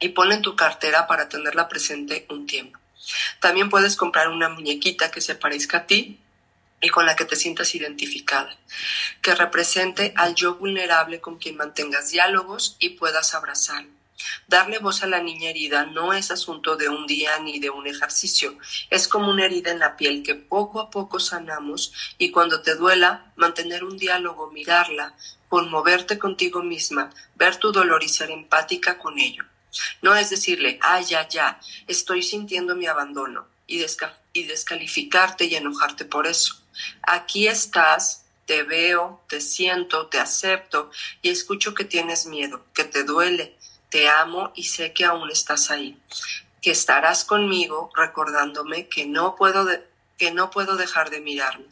y 0.02 0.10
ponla 0.10 0.36
en 0.36 0.42
tu 0.42 0.56
cartera 0.58 1.08
para 1.08 1.30
tenerla 1.30 1.70
presente 1.70 2.26
un 2.30 2.46
tiempo. 2.46 2.80
También 3.40 3.70
puedes 3.70 3.96
comprar 3.96 4.28
una 4.28 4.50
muñequita 4.50 5.12
que 5.12 5.22
se 5.22 5.36
parezca 5.36 5.78
a 5.78 5.88
ti 5.88 6.20
y 6.82 6.90
con 6.90 7.06
la 7.06 7.16
que 7.16 7.26
te 7.26 7.36
sientas 7.36 7.76
identificada, 7.76 8.58
que 9.22 9.36
represente 9.36 10.14
al 10.18 10.36
yo 10.36 10.56
vulnerable 10.56 11.22
con 11.22 11.38
quien 11.38 11.56
mantengas 11.56 12.10
diálogos 12.10 12.76
y 12.80 12.90
puedas 12.90 13.34
abrazar. 13.36 13.86
Darle 14.48 14.80
voz 14.80 15.02
a 15.04 15.08
la 15.08 15.22
niña 15.22 15.50
herida 15.50 15.86
no 15.86 16.14
es 16.14 16.30
asunto 16.32 16.76
de 16.76 16.90
un 16.90 17.08
día 17.08 17.40
ni 17.40 17.60
de 17.60 17.70
un 17.70 17.88
ejercicio, 17.88 18.58
es 18.90 19.08
como 19.08 19.30
una 19.30 19.46
herida 19.46 19.72
en 19.72 19.80
la 19.80 19.98
piel 19.98 20.24
que 20.24 20.36
poco 20.36 20.80
a 20.80 20.90
poco 20.90 21.20
sanamos 21.20 21.92
y 22.18 22.32
cuando 22.32 22.62
te 22.62 22.76
duela, 22.76 23.32
mantener 23.36 23.84
un 23.84 23.98
diálogo, 23.98 24.52
mirarla, 24.52 25.16
conmoverte 25.50 26.20
contigo 26.20 26.62
misma, 26.62 27.12
ver 27.36 27.58
tu 27.58 27.72
dolor 27.72 28.04
y 28.04 28.10
ser 28.10 28.30
empática 28.32 28.98
con 28.98 29.18
ello. 29.20 29.44
No 30.02 30.16
es 30.16 30.30
decirle, 30.30 30.80
ah, 30.82 31.02
ya, 31.02 31.28
ya, 31.28 31.60
estoy 31.88 32.24
sintiendo 32.24 32.76
mi 32.76 32.88
abandono 32.88 33.48
y, 33.68 33.80
descalificarte 34.44 35.46
y 35.46 35.56
enojarte 35.56 36.06
por 36.06 36.28
eso. 36.28 36.56
Aquí 37.04 37.48
estás, 37.48 38.26
te 38.46 38.64
veo, 38.64 39.24
te 39.28 39.42
siento, 39.42 40.08
te 40.08 40.20
acepto 40.20 40.92
y 41.22 41.30
escucho 41.30 41.74
que 41.74 41.86
tienes 41.86 42.26
miedo, 42.26 42.66
que 42.74 42.84
te 42.84 43.04
duele, 43.04 43.58
te 43.90 44.10
amo 44.10 44.52
y 44.56 44.64
sé 44.64 44.94
que 44.94 45.06
aún 45.06 45.30
estás 45.30 45.72
ahí, 45.72 45.98
que 46.62 46.72
estarás 46.72 47.24
conmigo 47.24 47.92
recordándome 47.96 48.88
que 48.88 49.06
no 49.06 49.36
puedo, 49.36 49.68
que 50.18 50.32
no 50.32 50.50
puedo 50.50 50.76
dejar 50.76 51.10
de 51.10 51.22
mirarme, 51.22 51.66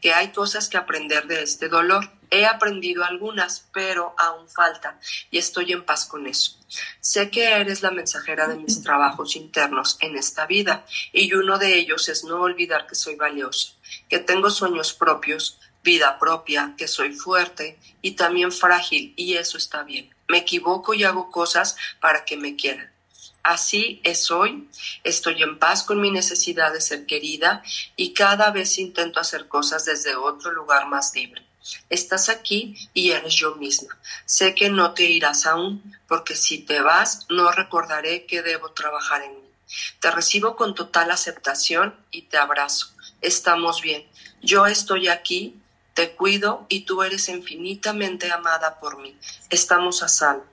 que 0.00 0.14
hay 0.14 0.28
cosas 0.32 0.68
que 0.68 0.76
aprender 0.76 1.26
de 1.26 1.42
este 1.42 1.68
dolor 1.68 2.10
He 2.30 2.46
aprendido 2.46 3.04
algunas, 3.04 3.68
pero 3.72 4.14
aún 4.18 4.48
falta 4.48 4.98
y 5.30 5.38
estoy 5.38 5.72
en 5.72 5.84
paz 5.84 6.06
con 6.06 6.26
eso. 6.26 6.58
Sé 7.00 7.30
que 7.30 7.44
eres 7.44 7.82
la 7.82 7.90
mensajera 7.90 8.48
de 8.48 8.56
mis 8.56 8.82
trabajos 8.82 9.36
internos 9.36 9.96
en 10.00 10.16
esta 10.16 10.46
vida 10.46 10.84
y 11.12 11.32
uno 11.34 11.58
de 11.58 11.78
ellos 11.78 12.08
es 12.08 12.24
no 12.24 12.40
olvidar 12.40 12.86
que 12.86 12.94
soy 12.94 13.14
valiosa, 13.14 13.72
que 14.08 14.18
tengo 14.18 14.50
sueños 14.50 14.92
propios, 14.92 15.58
vida 15.82 16.18
propia, 16.18 16.74
que 16.76 16.88
soy 16.88 17.12
fuerte 17.12 17.78
y 18.02 18.12
también 18.12 18.50
frágil 18.50 19.14
y 19.16 19.34
eso 19.34 19.56
está 19.56 19.84
bien. 19.84 20.10
Me 20.28 20.38
equivoco 20.38 20.94
y 20.94 21.04
hago 21.04 21.30
cosas 21.30 21.76
para 22.00 22.24
que 22.24 22.36
me 22.36 22.56
quieran. 22.56 22.90
Así 23.44 24.00
es 24.02 24.32
hoy, 24.32 24.68
estoy 25.04 25.40
en 25.44 25.60
paz 25.60 25.84
con 25.84 26.00
mi 26.00 26.10
necesidad 26.10 26.72
de 26.72 26.80
ser 26.80 27.06
querida 27.06 27.62
y 27.94 28.12
cada 28.12 28.50
vez 28.50 28.76
intento 28.78 29.20
hacer 29.20 29.46
cosas 29.46 29.84
desde 29.84 30.16
otro 30.16 30.50
lugar 30.50 30.88
más 30.88 31.14
libre. 31.14 31.46
Estás 31.90 32.28
aquí 32.28 32.88
y 32.94 33.10
eres 33.10 33.34
yo 33.34 33.56
misma. 33.56 33.98
Sé 34.24 34.54
que 34.54 34.70
no 34.70 34.94
te 34.94 35.04
irás 35.04 35.46
aún, 35.46 35.96
porque 36.08 36.36
si 36.36 36.58
te 36.58 36.80
vas, 36.80 37.26
no 37.28 37.50
recordaré 37.52 38.26
que 38.26 38.42
debo 38.42 38.70
trabajar 38.72 39.22
en 39.22 39.34
mí. 39.34 39.50
Te 40.00 40.10
recibo 40.10 40.56
con 40.56 40.74
total 40.74 41.10
aceptación 41.10 41.96
y 42.10 42.22
te 42.22 42.38
abrazo. 42.38 42.88
Estamos 43.20 43.82
bien. 43.82 44.06
Yo 44.42 44.66
estoy 44.66 45.08
aquí, 45.08 45.60
te 45.94 46.12
cuido 46.12 46.66
y 46.68 46.82
tú 46.82 47.02
eres 47.02 47.28
infinitamente 47.28 48.30
amada 48.30 48.78
por 48.78 48.98
mí. 48.98 49.18
Estamos 49.50 50.02
a 50.02 50.08
salvo. 50.08 50.44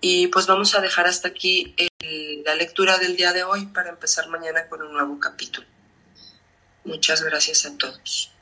Y 0.00 0.28
pues 0.28 0.46
vamos 0.46 0.74
a 0.74 0.80
dejar 0.80 1.06
hasta 1.06 1.28
aquí 1.28 1.74
la 2.44 2.54
lectura 2.54 2.98
del 2.98 3.16
día 3.16 3.32
de 3.32 3.44
hoy 3.44 3.66
para 3.66 3.90
empezar 3.90 4.28
mañana 4.28 4.68
con 4.68 4.82
un 4.82 4.92
nuevo 4.92 5.18
capítulo. 5.20 5.66
Muchas 6.84 7.22
gracias 7.22 7.66
a 7.66 7.76
todos. 7.76 8.32